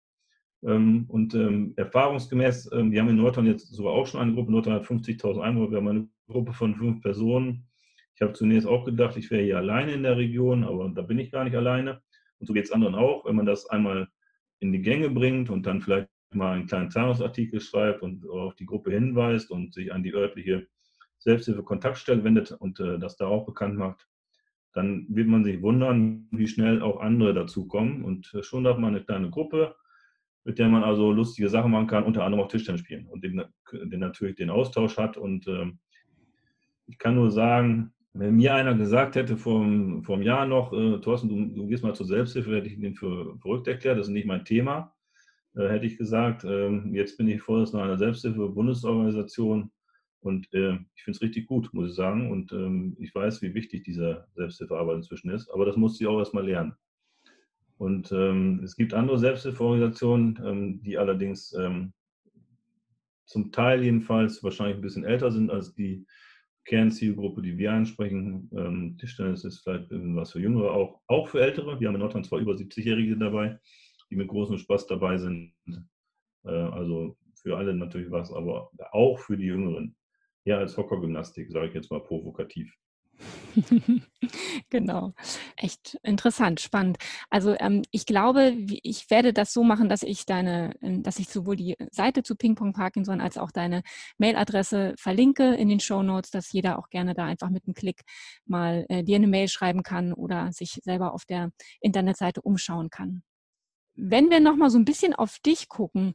Ähm, 0.65 1.05
und 1.09 1.35
ähm, 1.35 1.75
erfahrungsgemäß, 1.77 2.71
ähm, 2.73 2.91
wir 2.91 3.01
haben 3.01 3.11
in 3.11 3.17
Nordhorn 3.17 3.47
jetzt 3.47 3.69
sogar 3.69 3.93
auch 3.93 4.07
schon 4.07 4.21
eine 4.21 4.35
Gruppe, 4.35 4.51
Nordhorn 4.51 4.77
hat 4.77 4.87
50.000 4.87 5.41
Einwohner, 5.41 5.71
wir 5.71 5.79
haben 5.79 5.89
eine 5.89 6.09
Gruppe 6.29 6.53
von 6.53 6.75
fünf 6.75 7.03
Personen. 7.03 7.69
Ich 8.15 8.23
habe 8.23 8.33
zunächst 8.33 8.67
auch 8.67 8.85
gedacht, 8.85 9.17
ich 9.17 9.31
wäre 9.31 9.43
hier 9.43 9.59
alleine 9.59 9.93
in 9.93 10.03
der 10.03 10.17
Region, 10.17 10.65
aber 10.65 10.89
da 10.89 11.03
bin 11.03 11.19
ich 11.19 11.31
gar 11.31 11.45
nicht 11.45 11.57
alleine. 11.57 12.01
Und 12.39 12.47
so 12.47 12.55
geht 12.55 12.65
es 12.65 12.73
anderen 12.73 12.95
auch, 12.95 13.25
wenn 13.27 13.37
man 13.37 13.47
das 13.47 13.67
einmal 13.67 14.09
in 14.61 14.73
die 14.73 14.81
Gänge 14.81 15.11
bringt 15.11 15.51
und 15.51 15.67
dann 15.67 15.83
vielleicht 15.83 16.09
mal 16.33 16.55
einen 16.55 16.67
kleinen 16.67 16.91
Zeitungsartikel 16.91 17.61
schreibt 17.61 18.03
und 18.03 18.27
auf 18.29 18.55
die 18.57 18.67
Gruppe 18.67 18.91
hinweist 18.91 19.51
und 19.51 19.75
sich 19.75 19.93
an 19.93 20.03
die 20.03 20.15
örtliche 20.15 20.67
Selbsthilfe-Kontaktstelle 21.19 22.25
wendet 22.25 22.53
und 22.53 22.81
äh, 22.81 22.99
das 22.99 23.17
da 23.17 23.27
auch 23.27 23.45
bekannt 23.47 23.77
macht, 23.77 24.09
dann 24.77 25.07
wird 25.09 25.27
man 25.27 25.43
sich 25.43 25.63
wundern, 25.63 26.29
wie 26.33 26.47
schnell 26.47 26.83
auch 26.83 27.01
andere 27.01 27.33
dazukommen. 27.33 28.05
Und 28.05 28.31
äh, 28.35 28.43
schon 28.43 28.67
hat 28.67 28.79
man 28.79 28.95
eine 28.95 29.03
kleine 29.03 29.31
Gruppe, 29.31 29.75
mit 30.45 30.59
der 30.59 30.69
man 30.69 30.85
also 30.85 31.13
lustige 31.13 31.49
Sachen 31.49 31.71
machen 31.71 31.87
kann, 31.87 32.05
unter 32.05 32.25
anderem 32.25 32.45
auch 32.45 32.49
Tischtennis 32.49 32.83
spielen 32.83 33.07
und 33.07 33.25
den, 33.25 33.43
den 33.73 34.01
natürlich 34.01 34.37
den 34.37 34.51
Austausch 34.51 34.99
hat. 34.99 35.17
Und 35.17 35.49
äh, 35.49 35.73
ich 36.89 36.99
kann 36.99 37.15
nur 37.15 37.31
sagen, 37.31 37.95
wenn 38.13 38.37
mir 38.37 38.55
einer 38.55 38.75
gesagt 38.75 39.17
hätte 39.17 39.39
vor, 39.39 39.63
einem 39.63 40.23
Jahr 40.23 40.45
noch, 40.47 40.75
äh, 40.75 41.01
Thorsten, 41.01 41.31
du, 41.31 41.63
du, 41.63 41.67
gehst 41.69 41.83
mal 41.83 41.95
zur 41.95 42.07
Selbsthilfe, 42.07 42.55
hätte 42.55 42.69
ich 42.69 42.79
den 42.79 42.95
für 42.95 43.39
verrückt 43.39 43.69
erklärt, 43.69 43.99
das 43.99 44.09
ist 44.09 44.13
nicht 44.13 44.27
mein 44.27 44.45
Thema. 44.45 44.95
Äh, 45.55 45.69
hätte 45.69 45.87
ich 45.87 45.97
gesagt. 45.97 46.45
Ähm, 46.45 46.95
jetzt 46.95 47.17
bin 47.17 47.29
ich 47.29 47.41
Vorsitzender 47.41 47.87
einer 47.87 47.97
Selbsthilfe-Bundesorganisation 47.97 49.71
und 50.21 50.53
äh, 50.53 50.75
ich 50.95 51.03
finde 51.05 51.17
es 51.17 51.23
richtig 51.23 51.47
gut, 51.47 51.73
muss 51.73 51.91
ich 51.91 51.97
sagen. 51.97 52.31
Und 52.31 52.53
ähm, 52.53 52.97
ich 52.99 53.15
weiß, 53.15 53.43
wie 53.43 53.55
wichtig 53.55 53.85
diese 53.85 54.27
Selbsthilfearbeit 54.35 54.97
inzwischen 54.97 55.31
ist, 55.31 55.49
aber 55.51 55.65
das 55.67 55.77
musste 55.77 56.03
ich 56.03 56.09
auch 56.09 56.19
erstmal 56.19 56.47
lernen. 56.47 56.75
Und 57.79 58.11
ähm, 58.13 58.61
es 58.65 58.75
gibt 58.77 58.95
andere 58.95 59.19
Selbsthilfeorganisationen, 59.19 60.83
die 60.83 60.97
allerdings 60.97 61.55
zum 63.27 63.53
Teil 63.53 63.83
jedenfalls 63.83 64.43
wahrscheinlich 64.43 64.77
ein 64.77 64.83
bisschen 64.83 65.05
älter 65.05 65.31
sind 65.31 65.51
als 65.51 65.75
die 65.75 66.07
Kernzielgruppe, 66.65 67.43
die 67.43 67.59
wir 67.59 67.73
ansprechen. 67.73 68.97
Tischtennis 68.99 69.45
ist 69.45 69.61
vielleicht 69.61 69.89
was 69.91 70.33
für 70.33 70.41
Jüngere, 70.41 70.71
auch, 70.71 71.03
auch 71.07 71.29
für 71.29 71.43
Ältere. 71.43 71.79
Wir 71.79 71.89
haben 71.89 71.97
in 71.97 72.01
Nordrhein 72.01 72.25
zwar 72.25 72.39
über 72.39 72.53
70-Jährige 72.53 73.19
dabei 73.19 73.59
die 74.11 74.17
mit 74.17 74.29
großem 74.29 74.59
Spaß 74.59 74.87
dabei 74.87 75.19
sind. 75.19 75.53
Äh, 76.45 76.51
also 76.51 77.17
für 77.43 77.57
alle 77.57 77.75
natürlich 77.75 78.11
was, 78.11 78.33
aber 78.33 78.71
auch 78.93 79.19
für 79.19 79.37
die 79.37 79.47
Jüngeren. 79.47 79.97
Ja, 80.47 80.59
als 80.59 80.77
Hockergymnastik, 80.77 81.51
sage 81.51 81.67
ich 81.67 81.75
jetzt 81.75 81.91
mal 81.91 82.01
provokativ. 82.01 82.73
genau. 84.71 85.13
Echt 85.57 85.99
interessant, 86.05 86.61
spannend. 86.61 86.99
Also 87.31 87.57
ähm, 87.59 87.83
ich 87.91 88.07
glaube, 88.07 88.55
ich 88.83 89.11
werde 89.11 89.33
das 89.33 89.53
so 89.53 89.65
machen, 89.65 89.89
dass 89.89 90.05
ich 90.05 90.25
deine, 90.25 90.75
ähm, 90.83 91.03
dass 91.03 91.19
ich 91.19 91.29
sowohl 91.29 91.57
die 91.57 91.77
Seite 91.91 92.23
zu 92.23 92.37
Ping 92.37 92.55
Pong 92.55 92.75
Parkinson 92.75 93.21
als 93.21 93.39
auch 93.39 93.51
deine 93.51 93.83
Mailadresse 94.19 94.95
verlinke 94.99 95.55
in 95.57 95.69
den 95.69 95.81
Show 95.81 96.05
Notes, 96.05 96.31
dass 96.31 96.53
jeder 96.53 96.79
auch 96.79 96.91
gerne 96.91 97.15
da 97.15 97.25
einfach 97.25 97.51
mit 97.51 97.65
einem 97.67 97.75
Klick 97.75 98.03
mal 98.45 98.87
äh, 98.89 99.03
dir 99.03 99.17
eine 99.17 99.27
Mail 99.27 99.49
schreiben 99.49 99.83
kann 99.83 100.13
oder 100.13 100.53
sich 100.53 100.79
selber 100.85 101.13
auf 101.13 101.25
der 101.25 101.51
Internetseite 101.81 102.41
umschauen 102.43 102.91
kann. 102.91 103.25
Wenn 103.99 104.31
wir 104.31 104.41
noch 104.41 104.57
mal 104.57 104.69
so 104.69 104.79
ein 104.79 104.85
bisschen 104.85 105.15
auf 105.15 105.39
dich 105.39 105.69
gucken, 105.69 106.13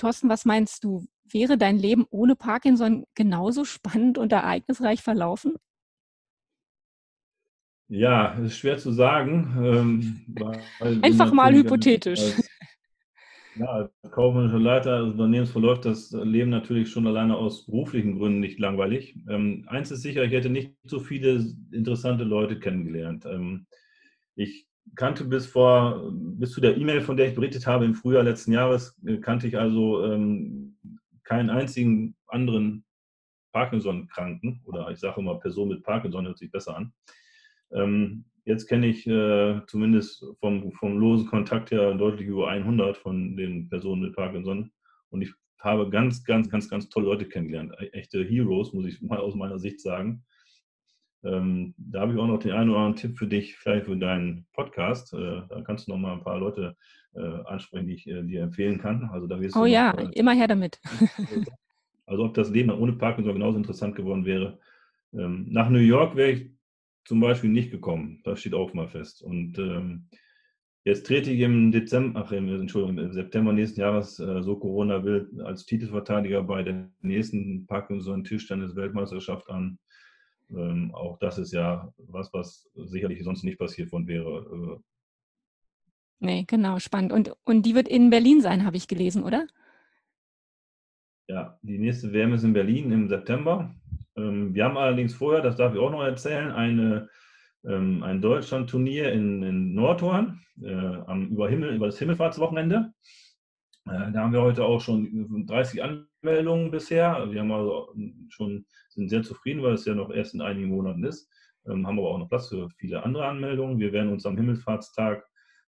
Thorsten, 0.00 0.28
was 0.30 0.44
meinst 0.44 0.82
du? 0.84 1.04
Wäre 1.24 1.58
dein 1.58 1.78
Leben 1.78 2.06
ohne 2.10 2.34
Parkinson 2.34 3.04
genauso 3.14 3.64
spannend 3.64 4.18
und 4.18 4.32
ereignisreich 4.32 5.02
verlaufen? 5.02 5.56
Ja, 7.88 8.32
ist 8.34 8.56
schwer 8.56 8.78
zu 8.78 8.92
sagen. 8.92 9.52
Ähm, 9.62 10.24
Einfach 11.02 11.32
mal 11.32 11.52
hypothetisch. 11.52 12.20
Als, 12.20 12.48
ja, 13.56 13.66
als 13.66 13.90
kaufmännischer 14.10 14.58
Leiter 14.58 15.04
des 15.04 15.12
Unternehmens 15.12 15.50
verläuft 15.50 15.84
das 15.84 16.12
Leben 16.12 16.50
natürlich 16.50 16.88
schon 16.88 17.06
alleine 17.06 17.36
aus 17.36 17.66
beruflichen 17.66 18.18
Gründen 18.18 18.40
nicht 18.40 18.58
langweilig. 18.58 19.16
Ähm, 19.28 19.66
eins 19.68 19.90
ist 19.90 20.02
sicher, 20.02 20.24
ich 20.24 20.32
hätte 20.32 20.48
nicht 20.48 20.72
so 20.84 20.98
viele 20.98 21.44
interessante 21.72 22.24
Leute 22.24 22.58
kennengelernt. 22.58 23.26
Ähm, 23.26 23.66
ich 24.34 24.69
kannte 24.96 25.24
bis 25.24 25.46
vor, 25.46 26.10
bis 26.12 26.52
zu 26.52 26.60
der 26.60 26.76
E-Mail, 26.76 27.00
von 27.00 27.16
der 27.16 27.28
ich 27.28 27.34
berichtet 27.34 27.66
habe 27.66 27.84
im 27.84 27.94
Frühjahr 27.94 28.22
letzten 28.22 28.52
Jahres, 28.52 28.98
äh, 29.06 29.18
kannte 29.18 29.46
ich 29.46 29.58
also 29.58 30.04
ähm, 30.04 30.76
keinen 31.24 31.50
einzigen 31.50 32.16
anderen 32.26 32.84
Parkinson-Kranken 33.52 34.62
oder 34.64 34.90
ich 34.90 34.98
sage 34.98 35.20
immer 35.20 35.38
Person 35.38 35.68
mit 35.68 35.82
Parkinson 35.82 36.26
hört 36.26 36.38
sich 36.38 36.50
besser 36.50 36.76
an. 36.76 36.92
Ähm, 37.72 38.24
jetzt 38.44 38.66
kenne 38.66 38.86
ich 38.86 39.06
äh, 39.06 39.60
zumindest 39.66 40.24
vom, 40.40 40.72
vom 40.72 40.98
losen 40.98 41.26
Kontakt 41.28 41.70
her 41.70 41.94
deutlich 41.94 42.28
über 42.28 42.48
100 42.48 42.96
von 42.96 43.36
den 43.36 43.68
Personen 43.68 44.02
mit 44.02 44.14
Parkinson. 44.14 44.70
Und 45.10 45.22
ich 45.22 45.32
habe 45.58 45.90
ganz, 45.90 46.24
ganz, 46.24 46.48
ganz, 46.48 46.68
ganz 46.68 46.88
tolle 46.88 47.06
Leute 47.06 47.26
kennengelernt. 47.26 47.72
E-, 47.80 47.88
echte 47.88 48.24
Heroes, 48.24 48.72
muss 48.72 48.86
ich 48.86 49.00
mal 49.02 49.18
aus 49.18 49.34
meiner 49.34 49.58
Sicht 49.58 49.80
sagen. 49.80 50.24
Ähm, 51.22 51.74
da 51.76 52.00
habe 52.00 52.12
ich 52.12 52.18
auch 52.18 52.26
noch 52.26 52.38
den 52.38 52.52
einen 52.52 52.70
oder 52.70 52.80
anderen 52.80 52.96
Tipp 52.96 53.18
für 53.18 53.26
dich, 53.26 53.56
vielleicht 53.56 53.86
für 53.86 53.96
deinen 53.96 54.46
Podcast. 54.52 55.12
Äh, 55.12 55.42
da 55.48 55.60
kannst 55.62 55.86
du 55.86 55.92
noch 55.92 55.98
mal 55.98 56.14
ein 56.14 56.24
paar 56.24 56.38
Leute 56.38 56.76
äh, 57.14 57.20
ansprechen, 57.20 57.86
die 57.88 57.94
ich 57.94 58.06
äh, 58.06 58.22
dir 58.22 58.42
empfehlen 58.42 58.78
kann. 58.78 59.10
Also 59.12 59.26
da 59.26 59.40
wirst 59.40 59.56
oh 59.56 59.66
ja, 59.66 59.92
noch, 59.92 60.12
immer 60.12 60.32
her 60.32 60.48
damit. 60.48 60.80
also 62.06 62.24
ob 62.24 62.34
das 62.34 62.50
Leben 62.50 62.70
ohne 62.70 62.92
Parkinson 62.94 63.34
genauso 63.34 63.58
interessant 63.58 63.96
geworden 63.96 64.24
wäre. 64.24 64.58
Ähm, 65.12 65.46
nach 65.50 65.68
New 65.68 65.78
York 65.78 66.16
wäre 66.16 66.30
ich 66.30 66.50
zum 67.04 67.20
Beispiel 67.20 67.50
nicht 67.50 67.70
gekommen. 67.70 68.20
Das 68.24 68.40
steht 68.40 68.54
auch 68.54 68.72
mal 68.72 68.88
fest. 68.88 69.22
Und 69.22 69.58
ähm, 69.58 70.06
jetzt 70.84 71.06
trete 71.06 71.30
ich 71.30 71.40
im 71.40 71.72
Dezember, 71.72 72.22
ach, 72.24 72.32
im, 72.32 72.48
Entschuldigung, 72.48 72.98
im 72.98 73.12
September 73.12 73.52
nächsten 73.52 73.80
Jahres, 73.80 74.18
äh, 74.20 74.42
so 74.42 74.56
Corona 74.56 75.04
will, 75.04 75.28
als 75.44 75.66
Titelverteidiger 75.66 76.42
bei 76.42 76.62
der 76.62 76.88
nächsten 77.02 77.66
Parkinson-Tischtennis-Weltmeisterschaft 77.66 79.50
an. 79.50 79.78
Ähm, 80.50 80.94
auch 80.94 81.18
das 81.18 81.38
ist 81.38 81.52
ja 81.52 81.92
was, 81.98 82.32
was 82.32 82.68
sicherlich 82.74 83.22
sonst 83.22 83.44
nicht 83.44 83.58
passiert 83.58 83.92
worden 83.92 84.06
wäre. 84.06 84.80
Äh. 84.80 84.80
Nee, 86.20 86.44
genau, 86.46 86.78
spannend. 86.78 87.12
Und, 87.12 87.32
und 87.44 87.62
die 87.62 87.74
wird 87.74 87.88
in 87.88 88.10
Berlin 88.10 88.40
sein, 88.40 88.64
habe 88.64 88.76
ich 88.76 88.88
gelesen, 88.88 89.24
oder? 89.24 89.46
Ja, 91.28 91.58
die 91.62 91.78
nächste 91.78 92.12
WM 92.12 92.34
ist 92.34 92.42
in 92.42 92.52
Berlin 92.52 92.90
im 92.90 93.08
September. 93.08 93.74
Ähm, 94.16 94.54
wir 94.54 94.64
haben 94.64 94.76
allerdings 94.76 95.14
vorher, 95.14 95.42
das 95.42 95.56
darf 95.56 95.74
ich 95.74 95.80
auch 95.80 95.90
noch 95.90 96.02
erzählen, 96.02 96.50
eine, 96.50 97.08
ähm, 97.64 98.02
ein 98.02 98.20
Deutschland-Turnier 98.20 99.12
in, 99.12 99.42
in 99.42 99.74
Nordhorn 99.74 100.40
äh, 100.62 100.74
am, 100.74 101.28
über, 101.28 101.48
Himmel, 101.48 101.74
über 101.74 101.86
das 101.86 101.98
Himmelfahrtswochenende. 101.98 102.92
Äh, 103.86 104.12
da 104.12 104.20
haben 104.20 104.32
wir 104.32 104.42
heute 104.42 104.64
auch 104.64 104.80
schon 104.80 105.46
30 105.46 105.82
Anmeldungen 105.82 106.70
bisher. 106.70 107.30
Wir 107.30 107.40
haben 107.40 107.52
also 107.52 107.94
schon, 108.28 108.66
sind 108.88 109.08
sehr 109.08 109.22
zufrieden, 109.22 109.62
weil 109.62 109.74
es 109.74 109.84
ja 109.84 109.94
noch 109.94 110.10
erst 110.10 110.34
in 110.34 110.40
einigen 110.40 110.68
Monaten 110.68 111.04
ist. 111.04 111.30
Ähm, 111.66 111.86
haben 111.86 111.98
aber 111.98 112.08
auch 112.08 112.18
noch 112.18 112.28
Platz 112.28 112.48
für 112.48 112.68
viele 112.78 113.02
andere 113.02 113.26
Anmeldungen. 113.26 113.78
Wir 113.78 113.92
werden 113.92 114.12
uns 114.12 114.26
am 114.26 114.36
Himmelfahrtstag, 114.36 115.26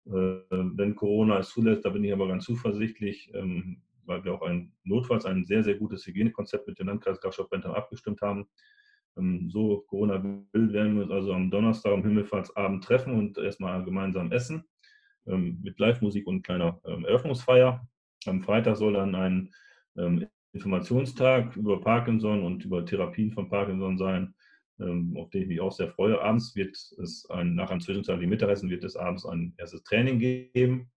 äh, 0.07 0.11
wenn 0.11 0.95
Corona 0.95 1.39
es 1.39 1.51
zulässt, 1.51 1.85
da 1.85 1.91
bin 1.91 2.05
ich 2.05 2.13
aber 2.13 2.29
ganz 2.29 2.45
zuversichtlich, 2.45 3.31
ähm, 3.35 3.83
weil 4.05 4.25
wir 4.25 4.35
auch 4.35 4.43
ein 4.43 4.73
notfalls 4.85 5.25
ein 5.25 5.45
sehr, 5.47 5.65
sehr 5.65 5.75
gutes 5.75 6.07
Hygienekonzept 6.07 6.67
mit 6.67 6.79
dem 6.79 6.89
Landkreis 6.89 7.21
Grafschaft-Bentham 7.21 7.73
abgestimmt 7.73 8.21
haben. 8.23 8.47
Ähm, 9.17 9.49
so 9.51 9.85
Corona 9.89 10.23
will, 10.23 10.73
werden 10.73 10.97
wir 10.97 11.05
uns 11.05 11.13
also 11.13 11.33
am 11.33 11.51
Donnerstag 11.51 11.93
am 11.93 12.03
Himmelfahrtsabend 12.03 12.85
treffen 12.85 13.15
und 13.15 13.39
erstmal 13.39 13.85
gemeinsam 13.85 14.33
essen 14.33 14.65
ähm, 15.27 15.61
mit 15.63 15.79
Live-Musik 15.79 16.27
und 16.27 16.43
kleiner 16.43 16.81
ähm, 16.85 17.05
Eröffnungsfeier. 17.05 17.87
Am 18.29 18.43
Freitag 18.43 18.77
soll 18.77 18.95
dann 18.95 19.15
ein 19.15 19.51
Informationstag 20.53 21.57
über 21.57 21.81
Parkinson 21.81 22.43
und 22.43 22.65
über 22.65 22.85
Therapien 22.85 23.33
von 23.33 23.49
Parkinson 23.49 23.99
sein, 23.99 24.35
auf 24.79 25.31
den 25.31 25.43
ich 25.43 25.49
mich 25.49 25.61
auch 25.61 25.73
sehr 25.73 25.89
freue. 25.89 26.21
Abends 26.21 26.55
wird 26.57 26.77
es 26.77 27.27
ein, 27.31 27.55
nach 27.55 27.71
einem 27.71 27.81
zwischenzeitlichen 27.81 28.31
Mittagessen 28.31 28.71
wird 28.71 28.85
es 28.85 28.97
abends 28.97 29.25
ein 29.25 29.55
erstes 29.57 29.83
Training 29.85 30.19
geben 30.19 30.91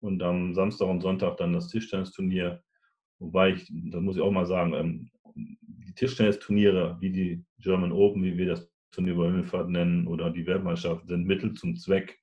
und 0.00 0.22
am 0.22 0.54
Samstag 0.54 0.88
und 0.88 1.00
Sonntag 1.00 1.36
dann 1.38 1.52
das 1.52 1.68
Tischtennisturnier. 1.68 2.62
Wobei 3.18 3.54
ich, 3.54 3.70
da 3.90 4.00
muss 4.00 4.16
ich 4.16 4.22
auch 4.22 4.30
mal 4.30 4.46
sagen, 4.46 4.74
ähm, 4.74 5.10
die 5.34 5.94
Tischtennisturniere, 5.94 6.96
wie 7.00 7.10
die 7.10 7.44
German 7.58 7.92
Open, 7.92 8.22
wie 8.22 8.36
wir 8.36 8.46
das 8.46 8.70
Turnier 8.92 9.14
über 9.14 9.26
Himmelfahrt 9.26 9.68
nennen, 9.68 10.06
oder 10.06 10.30
die 10.30 10.46
Weltmeisterschaft, 10.46 11.06
sind 11.06 11.26
Mittel 11.26 11.52
zum 11.54 11.76
Zweck. 11.76 12.18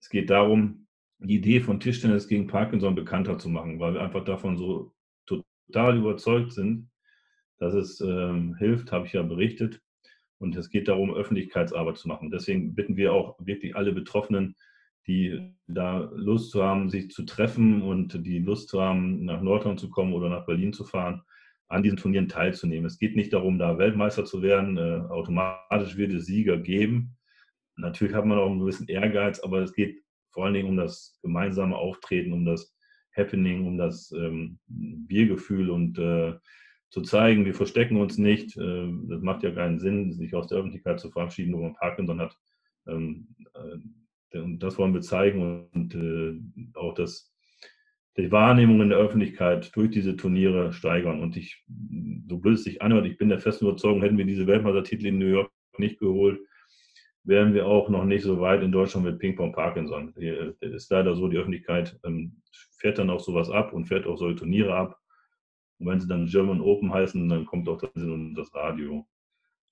Es 0.00 0.08
geht 0.08 0.30
darum, 0.30 0.85
die 1.18 1.36
Idee 1.36 1.60
von 1.60 1.80
Tischtennis 1.80 2.28
gegen 2.28 2.46
Parkinson 2.46 2.94
bekannter 2.94 3.38
zu 3.38 3.48
machen, 3.48 3.80
weil 3.80 3.94
wir 3.94 4.02
einfach 4.02 4.24
davon 4.24 4.56
so 4.56 4.92
total 5.26 5.96
überzeugt 5.98 6.52
sind, 6.52 6.90
dass 7.58 7.74
es 7.74 8.00
ähm, 8.00 8.54
hilft, 8.56 8.92
habe 8.92 9.06
ich 9.06 9.12
ja 9.12 9.22
berichtet. 9.22 9.80
Und 10.38 10.54
es 10.56 10.68
geht 10.68 10.88
darum, 10.88 11.14
Öffentlichkeitsarbeit 11.14 11.96
zu 11.96 12.08
machen. 12.08 12.30
Deswegen 12.30 12.74
bitten 12.74 12.96
wir 12.96 13.14
auch 13.14 13.36
wirklich 13.38 13.74
alle 13.74 13.92
Betroffenen, 13.92 14.54
die 15.06 15.54
da 15.66 16.10
Lust 16.14 16.50
zu 16.50 16.62
haben, 16.62 16.90
sich 16.90 17.10
zu 17.10 17.24
treffen 17.24 17.80
und 17.80 18.26
die 18.26 18.40
Lust 18.40 18.68
zu 18.68 18.82
haben, 18.82 19.24
nach 19.24 19.40
Nordhorn 19.40 19.78
zu 19.78 19.88
kommen 19.88 20.12
oder 20.12 20.28
nach 20.28 20.44
Berlin 20.44 20.72
zu 20.72 20.84
fahren, 20.84 21.22
an 21.68 21.82
diesen 21.82 21.96
Turnieren 21.96 22.28
teilzunehmen. 22.28 22.86
Es 22.86 22.98
geht 22.98 23.16
nicht 23.16 23.32
darum, 23.32 23.58
da 23.58 23.78
Weltmeister 23.78 24.24
zu 24.24 24.42
werden. 24.42 24.76
Äh, 24.76 25.06
automatisch 25.08 25.96
wird 25.96 26.12
es 26.12 26.26
Sieger 26.26 26.58
geben. 26.58 27.16
Natürlich 27.76 28.14
hat 28.14 28.26
man 28.26 28.38
auch 28.38 28.50
einen 28.50 28.60
gewissen 28.60 28.88
Ehrgeiz, 28.88 29.40
aber 29.40 29.62
es 29.62 29.72
geht 29.72 30.02
vor 30.36 30.44
allen 30.44 30.52
Dingen 30.52 30.68
um 30.68 30.76
das 30.76 31.18
gemeinsame 31.22 31.76
Auftreten, 31.76 32.34
um 32.34 32.44
das 32.44 32.76
Happening, 33.16 33.66
um 33.66 33.78
das 33.78 34.12
ähm, 34.12 34.58
Biergefühl 34.66 35.70
und 35.70 35.98
äh, 35.98 36.34
zu 36.90 37.00
zeigen, 37.00 37.46
wir 37.46 37.54
verstecken 37.54 37.96
uns 37.96 38.18
nicht. 38.18 38.54
Äh, 38.58 38.86
das 39.08 39.22
macht 39.22 39.44
ja 39.44 39.50
keinen 39.52 39.78
Sinn, 39.78 40.12
sich 40.12 40.34
aus 40.34 40.48
der 40.48 40.58
Öffentlichkeit 40.58 41.00
zu 41.00 41.10
verabschieden, 41.10 41.54
wo 41.54 41.62
man 41.62 41.72
Parkinson 41.72 42.20
hat. 42.20 42.36
Ähm, 42.86 43.28
äh, 43.54 44.38
und 44.38 44.58
das 44.58 44.76
wollen 44.76 44.92
wir 44.92 45.00
zeigen 45.00 45.70
und 45.72 45.94
äh, 45.94 46.38
auch 46.78 46.92
das, 46.92 47.34
die 48.18 48.30
Wahrnehmung 48.30 48.82
in 48.82 48.90
der 48.90 48.98
Öffentlichkeit 48.98 49.74
durch 49.74 49.90
diese 49.90 50.18
Turniere 50.18 50.74
steigern. 50.74 51.22
Und 51.22 51.38
ich, 51.38 51.64
so 52.28 52.36
blöd 52.36 52.56
es 52.56 52.64
sich 52.64 52.82
anhört, 52.82 53.06
ich 53.06 53.16
bin 53.16 53.30
der 53.30 53.40
festen 53.40 53.64
Überzeugung, 53.64 54.02
hätten 54.02 54.18
wir 54.18 54.26
diese 54.26 54.46
Weltmeistertitel 54.46 55.06
in 55.06 55.18
New 55.18 55.28
York 55.28 55.50
nicht 55.78 55.98
geholt, 55.98 56.38
wären 57.26 57.54
wir 57.54 57.66
auch 57.66 57.88
noch 57.88 58.04
nicht 58.04 58.22
so 58.22 58.40
weit 58.40 58.62
in 58.62 58.72
Deutschland 58.72 59.04
mit 59.04 59.18
Ping-Pong 59.18 59.52
Parkinson. 59.52 60.14
Es 60.16 60.72
ist 60.72 60.90
leider 60.90 61.14
so, 61.16 61.28
die 61.28 61.36
Öffentlichkeit 61.36 61.98
ähm, 62.04 62.40
fährt 62.78 62.98
dann 62.98 63.10
auch 63.10 63.20
sowas 63.20 63.50
ab 63.50 63.72
und 63.72 63.86
fährt 63.86 64.06
auch 64.06 64.16
solche 64.16 64.36
Turniere 64.36 64.74
ab. 64.74 64.98
Und 65.78 65.88
wenn 65.88 66.00
sie 66.00 66.08
dann 66.08 66.26
German 66.26 66.60
Open 66.60 66.92
heißen, 66.92 67.28
dann 67.28 67.44
kommt 67.44 67.68
auch 67.68 67.78
das 67.78 67.90
in 67.96 68.34
das 68.34 68.54
Radio. 68.54 69.06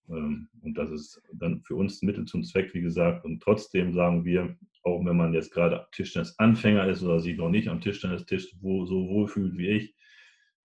Ähm, 0.08 0.48
und 0.62 0.76
das 0.76 0.90
ist 0.90 1.22
dann 1.32 1.62
für 1.62 1.76
uns 1.76 2.02
Mittel 2.02 2.24
zum 2.24 2.42
Zweck, 2.42 2.74
wie 2.74 2.82
gesagt. 2.82 3.24
Und 3.24 3.40
trotzdem 3.40 3.94
sagen 3.94 4.24
wir, 4.24 4.56
auch 4.82 5.04
wenn 5.04 5.16
man 5.16 5.32
jetzt 5.32 5.52
gerade 5.52 5.86
Tischtennis-Anfänger 5.92 6.88
ist 6.88 7.02
oder 7.02 7.20
sich 7.20 7.36
noch 7.36 7.48
nicht 7.48 7.68
am 7.68 7.80
Tischtennistisch 7.80 8.50
so 8.60 9.08
wohlfühlt 9.08 9.56
wie 9.56 9.68
ich, 9.68 9.94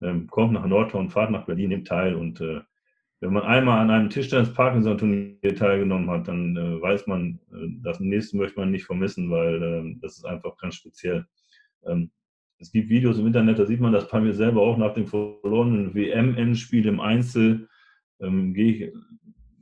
ähm, 0.02 0.28
kommt 0.28 0.54
nach 0.54 0.66
Nordhorn, 0.66 1.10
fahrt 1.10 1.32
nach 1.32 1.46
Berlin, 1.46 1.70
nimmt 1.70 1.88
teil. 1.88 2.16
Und 2.16 2.42
äh, 2.42 2.62
wenn 3.22 3.34
man 3.34 3.44
einmal 3.44 3.80
an 3.80 3.90
einem 3.90 4.10
Tischtennis-Parkinson-Turnier 4.10 5.56
teilgenommen 5.56 6.10
hat, 6.10 6.28
dann 6.28 6.56
äh, 6.56 6.82
weiß 6.82 7.08
man, 7.08 7.40
äh, 7.52 7.68
das 7.84 8.00
nächste 8.00 8.38
möchte 8.38 8.60
man 8.60 8.72
nicht 8.72 8.86
vermissen, 8.86 9.30
weil 9.30 9.62
ähm, 9.62 10.00
das 10.02 10.18
ist 10.18 10.26
einfach 10.26 10.56
ganz 10.58 10.76
speziell. 10.76 11.26
es 12.60 12.72
gibt 12.72 12.90
Videos 12.90 13.18
im 13.18 13.28
Internet, 13.28 13.58
da 13.60 13.66
sieht 13.66 13.80
man 13.80 13.94
das 13.94 14.10
bei 14.10 14.20
mir 14.20 14.34
selber 14.34 14.62
auch 14.62 14.78
nach 14.78 14.94
dem 14.94 15.08
verlorenen 15.08 15.94
WM-Endspiel 15.96 16.86
im 16.88 17.00
Einzel. 17.00 17.70
Ähm, 18.20 18.54
gehe 18.54 18.72
ich 18.74 18.94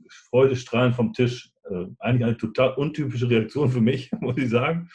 freudestrahlend 0.08 0.94
vom 0.94 1.12
Tisch. 1.12 1.52
Äh, 1.70 1.86
eigentlich 1.98 2.24
eine 2.24 2.36
total 2.36 2.74
untypische 2.74 3.28
Reaktion 3.28 3.70
für 3.70 3.80
mich, 3.80 4.10
muss 4.20 4.36
ich 4.38 4.50
sagen. 4.50 4.88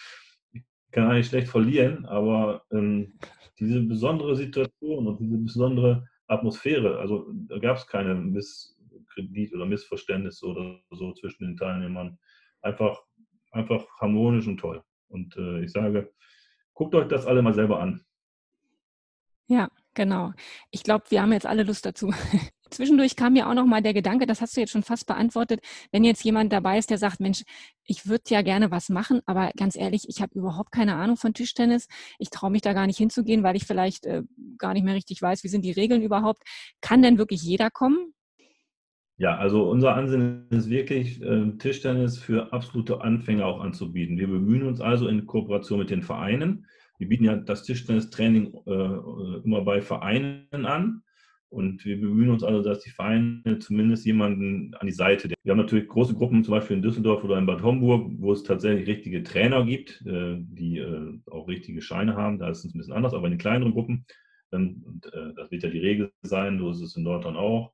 Ich 0.51 0.63
kann 0.91 1.09
eigentlich 1.09 1.27
schlecht 1.27 1.47
verlieren, 1.47 2.05
aber 2.05 2.63
ähm, 2.71 3.13
diese 3.59 3.81
besondere 3.81 4.35
Situation 4.35 5.07
und 5.07 5.19
diese 5.19 5.37
besondere 5.37 6.07
Atmosphäre, 6.27 6.99
also 6.99 7.31
da 7.33 7.59
gab 7.59 7.77
es 7.77 7.87
keine, 7.87 8.15
Miss, 8.15 8.77
Kredit 9.13 9.53
oder 9.53 9.65
Missverständnisse 9.65 10.45
oder 10.45 10.79
so 10.91 11.13
zwischen 11.13 11.45
den 11.45 11.57
Teilnehmern. 11.57 12.17
Einfach, 12.61 13.01
einfach 13.51 13.85
harmonisch 13.99 14.47
und 14.47 14.57
toll. 14.57 14.83
Und 15.07 15.35
äh, 15.37 15.63
ich 15.63 15.71
sage, 15.71 16.13
guckt 16.73 16.95
euch 16.95 17.07
das 17.07 17.25
alle 17.25 17.41
mal 17.41 17.53
selber 17.53 17.79
an. 17.79 18.03
Ja, 19.47 19.69
genau. 19.93 20.33
Ich 20.71 20.83
glaube, 20.83 21.05
wir 21.09 21.21
haben 21.21 21.33
jetzt 21.33 21.45
alle 21.45 21.63
Lust 21.63 21.85
dazu. 21.85 22.11
Zwischendurch 22.73 23.15
kam 23.15 23.33
mir 23.33 23.47
auch 23.47 23.53
noch 23.53 23.65
mal 23.65 23.81
der 23.81 23.93
Gedanke, 23.93 24.25
das 24.25 24.41
hast 24.41 24.57
du 24.57 24.61
jetzt 24.61 24.71
schon 24.71 24.83
fast 24.83 25.05
beantwortet, 25.07 25.61
wenn 25.91 26.03
jetzt 26.03 26.23
jemand 26.23 26.51
dabei 26.51 26.77
ist, 26.77 26.89
der 26.89 26.97
sagt, 26.97 27.19
Mensch, 27.19 27.43
ich 27.85 28.07
würde 28.07 28.23
ja 28.29 28.41
gerne 28.41 28.71
was 28.71 28.89
machen, 28.89 29.21
aber 29.25 29.51
ganz 29.57 29.75
ehrlich, 29.75 30.05
ich 30.07 30.21
habe 30.21 30.37
überhaupt 30.37 30.71
keine 30.71 30.95
Ahnung 30.95 31.17
von 31.17 31.33
Tischtennis. 31.33 31.87
Ich 32.19 32.29
traue 32.29 32.51
mich 32.51 32.61
da 32.61 32.73
gar 32.73 32.87
nicht 32.87 32.97
hinzugehen, 32.97 33.43
weil 33.43 33.55
ich 33.55 33.65
vielleicht 33.65 34.05
äh, 34.05 34.23
gar 34.57 34.73
nicht 34.73 34.83
mehr 34.83 34.95
richtig 34.95 35.21
weiß, 35.21 35.43
wie 35.43 35.49
sind 35.49 35.63
die 35.63 35.71
Regeln 35.71 36.01
überhaupt. 36.01 36.43
Kann 36.81 37.01
denn 37.01 37.17
wirklich 37.17 37.43
jeder 37.43 37.69
kommen? 37.69 38.13
Ja, 39.17 39.37
also 39.37 39.69
unser 39.69 39.95
Ansinnen 39.95 40.47
ist 40.49 40.69
wirklich, 40.69 41.21
äh, 41.21 41.51
Tischtennis 41.59 42.17
für 42.17 42.51
absolute 42.51 43.01
Anfänger 43.01 43.45
auch 43.45 43.61
anzubieten. 43.61 44.17
Wir 44.17 44.27
bemühen 44.27 44.63
uns 44.63 44.81
also 44.81 45.07
in 45.07 45.27
Kooperation 45.27 45.79
mit 45.79 45.91
den 45.91 46.01
Vereinen, 46.01 46.65
wir 47.03 47.09
bieten 47.09 47.25
ja 47.25 47.35
das 47.35 47.63
Tischtennistraining 47.63 48.53
äh, 48.65 49.43
immer 49.43 49.61
bei 49.61 49.81
Vereinen 49.81 50.65
an. 50.65 51.03
Und 51.53 51.85
wir 51.85 52.01
bemühen 52.01 52.31
uns 52.31 52.43
also, 52.43 52.63
dass 52.63 52.79
die 52.79 52.89
Vereine 52.89 53.59
zumindest 53.59 54.05
jemanden 54.05 54.73
an 54.73 54.87
die 54.87 54.93
Seite. 54.93 55.29
Wir 55.43 55.51
haben 55.51 55.59
natürlich 55.59 55.87
große 55.87 56.15
Gruppen, 56.15 56.43
zum 56.43 56.53
Beispiel 56.53 56.77
in 56.77 56.81
Düsseldorf 56.81 57.23
oder 57.23 57.37
in 57.37 57.45
Bad 57.45 57.61
Homburg, 57.61 58.11
wo 58.17 58.31
es 58.33 58.41
tatsächlich 58.43 58.87
richtige 58.87 59.21
Trainer 59.21 59.63
gibt, 59.63 60.01
äh, 60.05 60.37
die 60.39 60.79
äh, 60.79 61.19
auch 61.29 61.47
richtige 61.47 61.81
Scheine 61.81 62.15
haben. 62.15 62.39
Da 62.39 62.49
ist 62.49 62.65
es 62.65 62.73
ein 62.73 62.79
bisschen 62.79 62.93
anders, 62.93 63.13
aber 63.13 63.27
in 63.27 63.33
den 63.33 63.39
kleineren 63.39 63.73
Gruppen, 63.73 64.05
dann, 64.49 65.01
äh, 65.13 65.33
das 65.35 65.51
wird 65.51 65.61
ja 65.63 65.69
die 65.69 65.79
Regel 65.79 66.11
sein, 66.23 66.57
so 66.57 66.71
ist 66.71 66.81
es 66.81 66.97
in 66.97 67.03
Nordrhein 67.03 67.35
auch, 67.35 67.73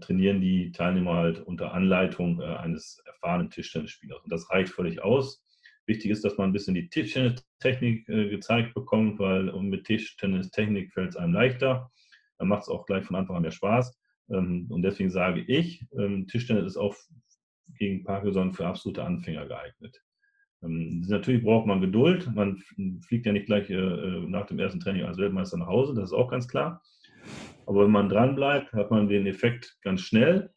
trainieren 0.00 0.40
die 0.40 0.72
Teilnehmer 0.72 1.16
halt 1.16 1.40
unter 1.40 1.74
Anleitung 1.74 2.40
eines 2.40 3.02
erfahrenen 3.04 3.50
Tischtennisspielers. 3.50 4.18
Und 4.24 4.32
das 4.32 4.48
reicht 4.48 4.70
völlig 4.72 5.02
aus. 5.02 5.44
Wichtig 5.88 6.10
ist, 6.10 6.22
dass 6.22 6.36
man 6.36 6.50
ein 6.50 6.52
bisschen 6.52 6.74
die 6.74 6.90
Tischtennistechnik 6.90 8.06
äh, 8.10 8.28
gezeigt 8.28 8.74
bekommt, 8.74 9.18
weil 9.18 9.50
mit 9.62 9.84
Tischtennistechnik 9.84 10.92
fällt 10.92 11.10
es 11.10 11.16
einem 11.16 11.32
leichter. 11.32 11.90
Dann 12.38 12.48
macht 12.48 12.62
es 12.62 12.68
auch 12.68 12.86
gleich 12.86 13.04
von 13.04 13.16
Anfang 13.16 13.36
an 13.36 13.42
mehr 13.42 13.50
Spaß. 13.50 13.98
Ähm, 14.30 14.66
und 14.70 14.82
deswegen 14.82 15.10
sage 15.10 15.40
ich, 15.40 15.86
ähm, 15.98 16.26
Tischtennis 16.26 16.66
ist 16.66 16.76
auch 16.76 16.94
gegen 17.78 18.04
Parkinson 18.04 18.52
für 18.52 18.66
absolute 18.66 19.04
Anfänger 19.04 19.46
geeignet. 19.46 20.02
Ähm, 20.62 21.04
natürlich 21.08 21.42
braucht 21.42 21.66
man 21.66 21.80
Geduld. 21.80 22.32
Man 22.34 22.62
fliegt 23.06 23.26
ja 23.26 23.32
nicht 23.32 23.46
gleich 23.46 23.70
äh, 23.70 23.74
äh, 23.74 24.26
nach 24.28 24.46
dem 24.46 24.58
ersten 24.58 24.80
Training 24.80 25.04
als 25.04 25.18
Weltmeister 25.18 25.58
nach 25.58 25.66
Hause, 25.66 25.94
das 25.94 26.10
ist 26.10 26.16
auch 26.16 26.30
ganz 26.30 26.48
klar. 26.48 26.82
Aber 27.66 27.84
wenn 27.84 27.90
man 27.90 28.08
dran 28.08 28.34
bleibt, 28.34 28.72
hat 28.72 28.90
man 28.90 29.08
den 29.08 29.26
Effekt 29.26 29.76
ganz 29.82 30.00
schnell. 30.00 30.50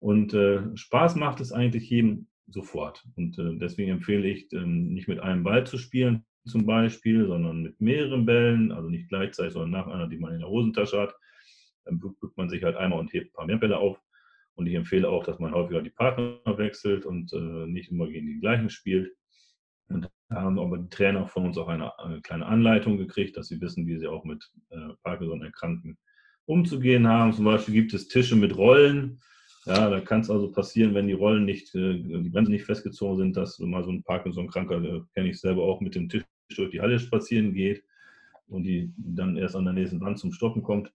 Und 0.00 0.32
äh, 0.32 0.60
Spaß 0.74 1.16
macht 1.16 1.40
es 1.40 1.52
eigentlich 1.52 1.90
jedem 1.90 2.28
sofort. 2.46 3.04
Und 3.16 3.36
deswegen 3.60 3.90
empfehle 3.90 4.26
ich, 4.26 4.48
nicht 4.52 5.06
mit 5.06 5.20
einem 5.20 5.42
Ball 5.42 5.66
zu 5.66 5.76
spielen 5.76 6.24
zum 6.48 6.66
Beispiel, 6.66 7.26
sondern 7.26 7.62
mit 7.62 7.80
mehreren 7.80 8.26
Bällen, 8.26 8.72
also 8.72 8.88
nicht 8.88 9.08
gleichzeitig, 9.08 9.52
sondern 9.52 9.70
nach 9.70 9.86
einer, 9.86 10.08
die 10.08 10.18
man 10.18 10.34
in 10.34 10.40
der 10.40 10.48
Hosentasche 10.48 11.00
hat. 11.00 11.14
Dann 11.84 11.98
bückt 11.98 12.36
man 12.36 12.48
sich 12.48 12.62
halt 12.64 12.76
einmal 12.76 12.98
und 12.98 13.12
hebt 13.12 13.30
ein 13.30 13.32
paar 13.32 13.46
mehr 13.46 13.58
Bälle 13.58 13.78
auf. 13.78 14.00
Und 14.54 14.66
ich 14.66 14.74
empfehle 14.74 15.08
auch, 15.08 15.24
dass 15.24 15.38
man 15.38 15.54
häufiger 15.54 15.82
die 15.82 15.90
Partner 15.90 16.40
wechselt 16.44 17.06
und 17.06 17.32
äh, 17.32 17.66
nicht 17.66 17.92
immer 17.92 18.08
gegen 18.08 18.26
die 18.26 18.40
gleichen 18.40 18.70
spielt. 18.70 19.12
Und 19.88 20.10
da 20.28 20.36
haben 20.36 20.58
aber 20.58 20.78
die 20.78 20.88
Trainer 20.88 21.26
von 21.26 21.46
uns 21.46 21.56
auch 21.56 21.68
eine, 21.68 21.96
eine 21.98 22.20
kleine 22.20 22.46
Anleitung 22.46 22.98
gekriegt, 22.98 23.36
dass 23.36 23.48
sie 23.48 23.60
wissen, 23.60 23.86
wie 23.86 23.98
sie 23.98 24.08
auch 24.08 24.24
mit 24.24 24.44
äh, 24.70 24.94
Parkinson-Erkrankten 25.02 25.96
umzugehen 26.44 27.06
haben. 27.06 27.32
Zum 27.32 27.44
Beispiel 27.44 27.74
gibt 27.74 27.94
es 27.94 28.08
Tische 28.08 28.36
mit 28.36 28.56
Rollen. 28.56 29.20
Ja, 29.64 29.90
da 29.90 30.00
kann 30.00 30.20
es 30.20 30.30
also 30.30 30.50
passieren, 30.50 30.94
wenn 30.94 31.06
die 31.06 31.12
Rollen 31.12 31.44
nicht, 31.44 31.74
äh, 31.74 31.94
die 31.94 32.30
Bremsen 32.30 32.52
nicht 32.52 32.64
festgezogen 32.64 33.16
sind, 33.18 33.36
dass 33.36 33.58
mal 33.58 33.84
so 33.84 33.90
ein 33.90 34.02
Parkinson-Kranker, 34.02 35.06
kenne 35.14 35.28
ich 35.28 35.40
selber 35.40 35.62
auch, 35.62 35.80
mit 35.80 35.94
dem 35.94 36.08
Tisch 36.08 36.24
durch 36.56 36.70
die 36.70 36.80
Halle 36.80 36.98
spazieren 36.98 37.52
geht 37.52 37.84
und 38.46 38.64
die 38.64 38.92
dann 38.96 39.36
erst 39.36 39.56
an 39.56 39.64
der 39.64 39.74
nächsten 39.74 40.00
Wand 40.00 40.18
zum 40.18 40.32
Stoppen 40.32 40.62
kommt. 40.62 40.92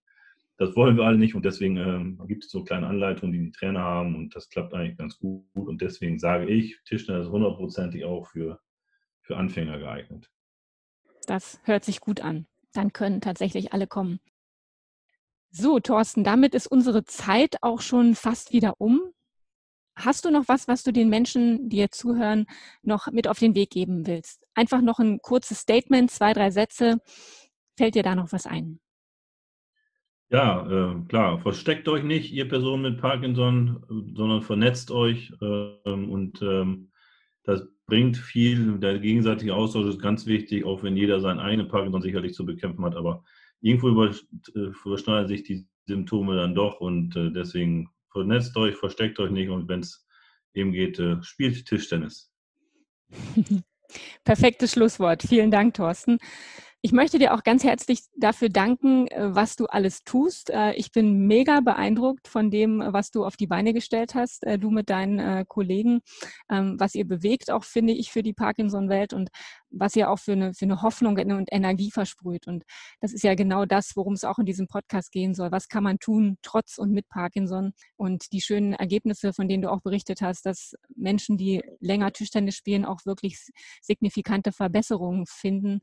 Das 0.57 0.75
wollen 0.75 0.97
wir 0.97 1.03
alle 1.03 1.17
nicht 1.17 1.35
und 1.35 1.45
deswegen 1.45 1.77
äh, 1.77 2.25
gibt 2.27 2.45
es 2.45 2.51
so 2.51 2.63
kleine 2.63 2.87
Anleitungen, 2.87 3.33
die 3.33 3.45
die 3.45 3.51
Trainer 3.51 3.81
haben 3.81 4.15
und 4.15 4.35
das 4.35 4.49
klappt 4.49 4.73
eigentlich 4.73 4.97
ganz 4.97 5.17
gut. 5.17 5.43
Und 5.53 5.81
deswegen 5.81 6.19
sage 6.19 6.45
ich, 6.47 6.79
Tischler 6.85 7.21
ist 7.21 7.29
hundertprozentig 7.29 8.05
auch 8.05 8.27
für, 8.27 8.59
für 9.21 9.35
Anfänger 9.35 9.79
geeignet. 9.79 10.29
Das 11.25 11.59
hört 11.63 11.83
sich 11.83 12.01
gut 12.01 12.21
an. 12.21 12.45
Dann 12.73 12.93
können 12.93 13.21
tatsächlich 13.21 13.73
alle 13.73 13.87
kommen. 13.87 14.19
So, 15.49 15.79
Thorsten, 15.79 16.23
damit 16.23 16.55
ist 16.55 16.67
unsere 16.67 17.03
Zeit 17.03 17.57
auch 17.61 17.81
schon 17.81 18.15
fast 18.15 18.53
wieder 18.53 18.79
um. 18.79 19.01
Hast 19.95 20.25
du 20.25 20.31
noch 20.31 20.47
was, 20.47 20.67
was 20.67 20.83
du 20.83 20.91
den 20.91 21.09
Menschen, 21.09 21.69
die 21.69 21.77
jetzt 21.77 21.99
zuhören, 21.99 22.47
noch 22.81 23.11
mit 23.11 23.27
auf 23.27 23.39
den 23.39 23.55
Weg 23.55 23.69
geben 23.69 24.07
willst? 24.07 24.43
Einfach 24.55 24.81
noch 24.81 24.99
ein 24.99 25.19
kurzes 25.19 25.59
Statement, 25.59 26.09
zwei, 26.09 26.33
drei 26.33 26.49
Sätze. 26.49 26.99
Fällt 27.77 27.95
dir 27.95 28.03
da 28.03 28.15
noch 28.15 28.31
was 28.31 28.45
ein? 28.45 28.79
Ja, 30.29 30.65
äh, 30.65 31.05
klar. 31.05 31.39
Versteckt 31.39 31.87
euch 31.87 32.03
nicht, 32.03 32.31
ihr 32.31 32.47
Person 32.47 32.81
mit 32.81 32.99
Parkinson, 32.99 33.85
sondern 34.15 34.41
vernetzt 34.41 34.89
euch 34.89 35.31
äh, 35.41 35.89
und 35.89 36.41
ähm, 36.41 36.91
das 37.43 37.67
bringt 37.85 38.17
viel. 38.17 38.79
Der 38.79 38.97
gegenseitige 38.97 39.53
Austausch 39.53 39.87
ist 39.87 40.01
ganz 40.01 40.25
wichtig, 40.25 40.65
auch 40.65 40.81
wenn 40.81 40.97
jeder 40.97 41.19
sein 41.19 41.39
eigenes 41.39 41.67
Parkinson 41.67 42.01
sicherlich 42.01 42.33
zu 42.33 42.45
bekämpfen 42.45 42.83
hat. 42.83 42.95
Aber 42.95 43.23
irgendwo 43.61 44.05
äh, 44.05 44.11
überschneiden 44.85 45.27
sich 45.27 45.43
die 45.43 45.67
Symptome 45.85 46.35
dann 46.35 46.55
doch 46.55 46.79
und 46.79 47.15
äh, 47.15 47.31
deswegen 47.31 47.89
vernetzt 48.13 48.55
euch, 48.55 48.75
versteckt 48.75 49.19
euch 49.19 49.31
nicht 49.31 49.49
und 49.49 49.67
wenn 49.67 49.81
es 49.81 50.07
eben 50.53 50.71
geht, 50.71 50.99
äh, 50.99 51.21
spielt 51.21 51.65
Tischtennis. 51.65 52.31
Perfektes 54.23 54.71
Schlusswort. 54.71 55.23
Vielen 55.23 55.51
Dank, 55.51 55.73
Thorsten. 55.73 56.17
Ich 56.85 56.91
möchte 56.91 57.17
dir 57.17 57.33
auch 57.33 57.43
ganz 57.43 57.63
herzlich 57.63 58.01
dafür 58.13 58.49
danken, 58.49 59.07
äh, 59.07 59.33
was 59.33 59.55
du 59.55 59.67
alles 59.67 60.03
tust. 60.03 60.49
Äh, 60.49 60.73
ich 60.73 60.91
bin 60.91 61.27
mega 61.27 61.61
beeindruckt 61.61 62.27
von 62.27 62.51
dem, 62.51 62.83
was 62.85 63.09
du 63.09 63.23
auf 63.23 63.37
die 63.37 63.47
Beine 63.47 63.73
gestellt 63.73 64.15
hast, 64.15 64.43
äh, 64.43 64.59
du 64.59 64.69
mit 64.69 64.89
deinen 64.89 65.47
Kollegen, 65.47 66.01
ähm, 66.49 66.77
was 66.77 66.93
ihr 66.93 67.07
bewegt, 67.07 67.51
auch 67.51 67.63
finde 67.63 67.93
ich 67.93 68.11
für 68.11 68.21
die 68.21 68.33
Parkinson-Welt 68.33 69.13
und 69.13 69.29
was 69.73 69.95
ihr 69.95 70.09
auch 70.09 70.19
für 70.19 70.33
eine, 70.33 70.53
für 70.53 70.65
eine 70.65 70.81
Hoffnung 70.81 71.17
und 71.17 71.49
Energie 71.51 71.89
versprüht. 71.89 72.47
Und 72.47 72.63
das 72.99 73.13
ist 73.13 73.23
ja 73.23 73.33
genau 73.33 73.65
das, 73.65 73.95
worum 73.95 74.13
es 74.13 74.23
auch 74.23 74.37
in 74.37 74.45
diesem 74.45 74.67
Podcast 74.67 75.11
gehen 75.11 75.33
soll. 75.33 75.51
Was 75.51 75.67
kann 75.67 75.83
man 75.83 75.99
tun, 75.99 76.37
trotz 76.41 76.77
und 76.77 76.91
mit 76.91 77.07
Parkinson? 77.09 77.73
Und 77.95 78.31
die 78.33 78.41
schönen 78.41 78.73
Ergebnisse, 78.73 79.33
von 79.33 79.47
denen 79.47 79.63
du 79.63 79.71
auch 79.71 79.81
berichtet 79.81 80.21
hast, 80.21 80.45
dass 80.45 80.75
Menschen, 80.95 81.37
die 81.37 81.63
länger 81.79 82.11
Tischtennis 82.11 82.55
spielen, 82.55 82.85
auch 82.85 83.05
wirklich 83.05 83.39
signifikante 83.81 84.51
Verbesserungen 84.51 85.25
finden, 85.25 85.81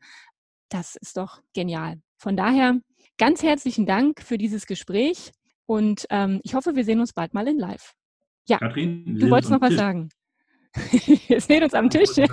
das 0.71 0.97
ist 0.97 1.17
doch 1.17 1.43
genial. 1.53 2.01
Von 2.17 2.37
daher 2.37 2.81
ganz 3.19 3.43
herzlichen 3.43 3.85
Dank 3.87 4.23
für 4.23 4.39
dieses 4.39 4.67
Gespräch 4.67 5.33
und 5.67 6.07
ähm, 6.11 6.41
ich 6.43 6.55
hoffe, 6.55 6.75
wir 6.75 6.85
sehen 6.85 7.01
uns 7.01 7.13
bald 7.13 7.35
mal 7.35 7.47
in 7.47 7.59
Live. 7.59 7.93
Ja, 8.49 8.59
Katrin, 8.59 9.19
du 9.19 9.29
wolltest 9.31 9.53
noch 9.53 9.61
was 9.61 9.71
Tisch. 9.71 9.79
sagen. 9.79 10.09
wir 11.29 11.41
sehen 11.41 11.63
uns 11.63 11.75
am 11.75 11.91
Tisch. 11.91 12.17
wir 12.17 12.27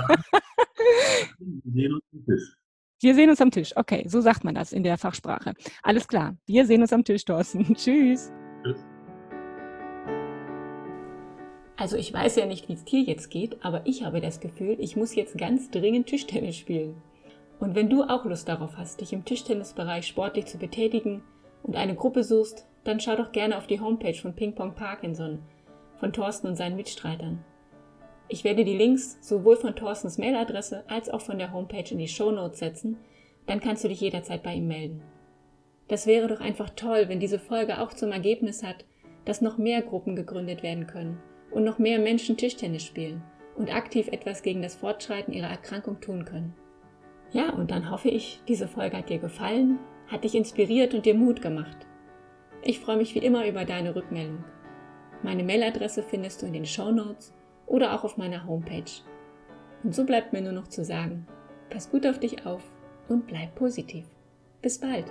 sehen 1.73 1.93
uns 1.93 2.03
am 2.13 2.25
Tisch. 2.25 2.53
Wir 2.99 3.13
sehen 3.15 3.29
uns 3.29 3.41
am 3.41 3.51
Tisch. 3.51 3.75
Okay, 3.75 4.05
so 4.07 4.21
sagt 4.21 4.43
man 4.43 4.55
das 4.55 4.71
in 4.71 4.83
der 4.83 4.97
Fachsprache. 4.97 5.53
Alles 5.83 6.07
klar. 6.07 6.35
Wir 6.45 6.65
sehen 6.65 6.81
uns 6.81 6.93
am 6.93 7.03
Tisch, 7.03 7.25
Thorsten. 7.25 7.63
Tschüss. 7.75 8.31
Tschüss. 8.63 8.85
Also 11.75 11.95
ich 11.95 12.11
weiß 12.11 12.37
ja 12.37 12.47
nicht, 12.47 12.69
wie 12.69 12.73
es 12.73 12.85
dir 12.85 13.01
jetzt 13.01 13.29
geht, 13.29 13.63
aber 13.63 13.85
ich 13.85 14.03
habe 14.03 14.19
das 14.19 14.39
Gefühl, 14.39 14.77
ich 14.79 14.95
muss 14.95 15.13
jetzt 15.13 15.37
ganz 15.37 15.69
dringend 15.69 16.07
Tischtennis 16.07 16.55
spielen. 16.55 16.95
Und 17.59 17.75
wenn 17.75 17.89
du 17.89 18.03
auch 18.03 18.25
Lust 18.25 18.47
darauf 18.47 18.77
hast, 18.77 19.01
dich 19.01 19.13
im 19.13 19.25
Tischtennisbereich 19.25 20.05
sportlich 20.05 20.45
zu 20.45 20.57
betätigen 20.57 21.23
und 21.63 21.75
eine 21.75 21.95
Gruppe 21.95 22.23
suchst, 22.23 22.67
dann 22.83 22.99
schau 22.99 23.15
doch 23.15 23.31
gerne 23.31 23.57
auf 23.57 23.67
die 23.67 23.79
Homepage 23.79 24.13
von 24.13 24.33
Ping 24.33 24.53
Pong 24.53 24.75
Parkinson, 24.75 25.39
von 25.99 26.13
Thorsten 26.13 26.47
und 26.47 26.55
seinen 26.55 26.75
Mitstreitern. 26.75 27.43
Ich 28.29 28.43
werde 28.43 28.63
die 28.63 28.77
Links 28.77 29.17
sowohl 29.21 29.55
von 29.55 29.75
Thorstens 29.75 30.17
Mailadresse 30.17 30.83
als 30.87 31.09
auch 31.09 31.21
von 31.21 31.39
der 31.39 31.53
Homepage 31.53 31.89
in 31.89 31.97
die 31.97 32.07
Show 32.07 32.31
Notes 32.31 32.59
setzen, 32.59 32.97
dann 33.45 33.59
kannst 33.59 33.83
du 33.83 33.87
dich 33.87 34.01
jederzeit 34.01 34.43
bei 34.43 34.55
ihm 34.55 34.67
melden. 34.67 35.01
Das 35.87 36.05
wäre 36.05 36.27
doch 36.27 36.41
einfach 36.41 36.69
toll, 36.71 37.05
wenn 37.07 37.19
diese 37.19 37.39
Folge 37.39 37.81
auch 37.81 37.93
zum 37.93 38.11
Ergebnis 38.11 38.63
hat, 38.63 38.83
dass 39.23 39.41
noch 39.41 39.57
mehr 39.57 39.81
Gruppen 39.81 40.15
gegründet 40.15 40.61
werden 40.61 40.87
können 40.87 41.19
und 41.51 41.63
noch 41.63 41.79
mehr 41.79 41.99
Menschen 41.99 42.37
Tischtennis 42.37 42.83
spielen 42.83 43.23
und 43.55 43.73
aktiv 43.73 44.09
etwas 44.09 44.43
gegen 44.43 44.61
das 44.61 44.75
Fortschreiten 44.75 45.33
ihrer 45.33 45.49
Erkrankung 45.49 46.01
tun 46.01 46.25
können. 46.25 46.53
Ja, 47.31 47.49
und 47.51 47.71
dann 47.71 47.89
hoffe 47.89 48.09
ich, 48.09 48.41
diese 48.47 48.67
Folge 48.67 48.97
hat 48.97 49.09
dir 49.09 49.19
gefallen, 49.19 49.79
hat 50.07 50.23
dich 50.23 50.35
inspiriert 50.35 50.93
und 50.93 51.05
dir 51.05 51.13
Mut 51.13 51.41
gemacht. 51.41 51.77
Ich 52.63 52.79
freue 52.79 52.97
mich 52.97 53.15
wie 53.15 53.19
immer 53.19 53.47
über 53.47 53.65
deine 53.65 53.95
Rückmeldung. 53.95 54.43
Meine 55.23 55.43
Mailadresse 55.43 56.03
findest 56.03 56.41
du 56.41 56.45
in 56.45 56.53
den 56.53 56.65
Show 56.65 56.91
Notes 56.91 57.33
oder 57.65 57.93
auch 57.93 58.03
auf 58.03 58.17
meiner 58.17 58.45
Homepage. 58.45 58.91
Und 59.83 59.93
so 59.93 60.05
bleibt 60.05 60.33
mir 60.33 60.41
nur 60.41 60.53
noch 60.53 60.67
zu 60.67 60.83
sagen, 60.83 61.27
pass 61.69 61.89
gut 61.91 62.05
auf 62.05 62.19
dich 62.19 62.45
auf 62.45 62.63
und 63.09 63.27
bleib 63.27 63.55
positiv. 63.55 64.05
Bis 64.61 64.79
bald! 64.79 65.05